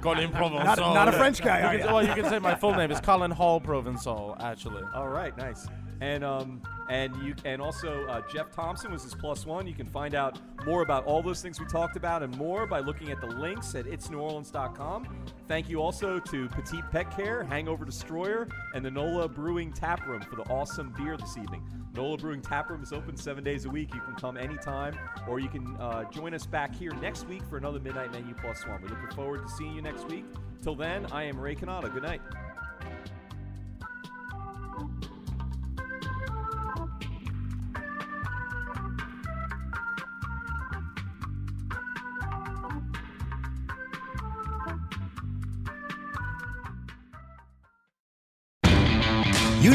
[0.00, 0.64] Colin Provensal.
[0.64, 3.00] Not, not a French guy, You can- well, you can say my full name is
[3.00, 4.82] Colin Hall Provensal, actually.
[4.94, 5.68] all right, nice.
[6.02, 9.68] And um, and you and also uh, Jeff Thompson was his plus one.
[9.68, 10.36] You can find out
[10.66, 13.76] more about all those things we talked about and more by looking at the links
[13.76, 15.06] at itsneworleans.com.
[15.46, 20.22] Thank you also to Petite Pet Care, Hangover Destroyer, and the NOLA Brewing Tap Room
[20.22, 21.62] for the awesome beer this evening.
[21.94, 23.94] NOLA Brewing Tap Room is open seven days a week.
[23.94, 24.98] You can come anytime,
[25.28, 28.66] or you can uh, join us back here next week for another Midnight Menu Plus
[28.66, 28.82] One.
[28.82, 30.24] We're looking forward to seeing you next week.
[30.62, 31.92] Till then, I am Ray Cannata.
[31.92, 32.22] Good night.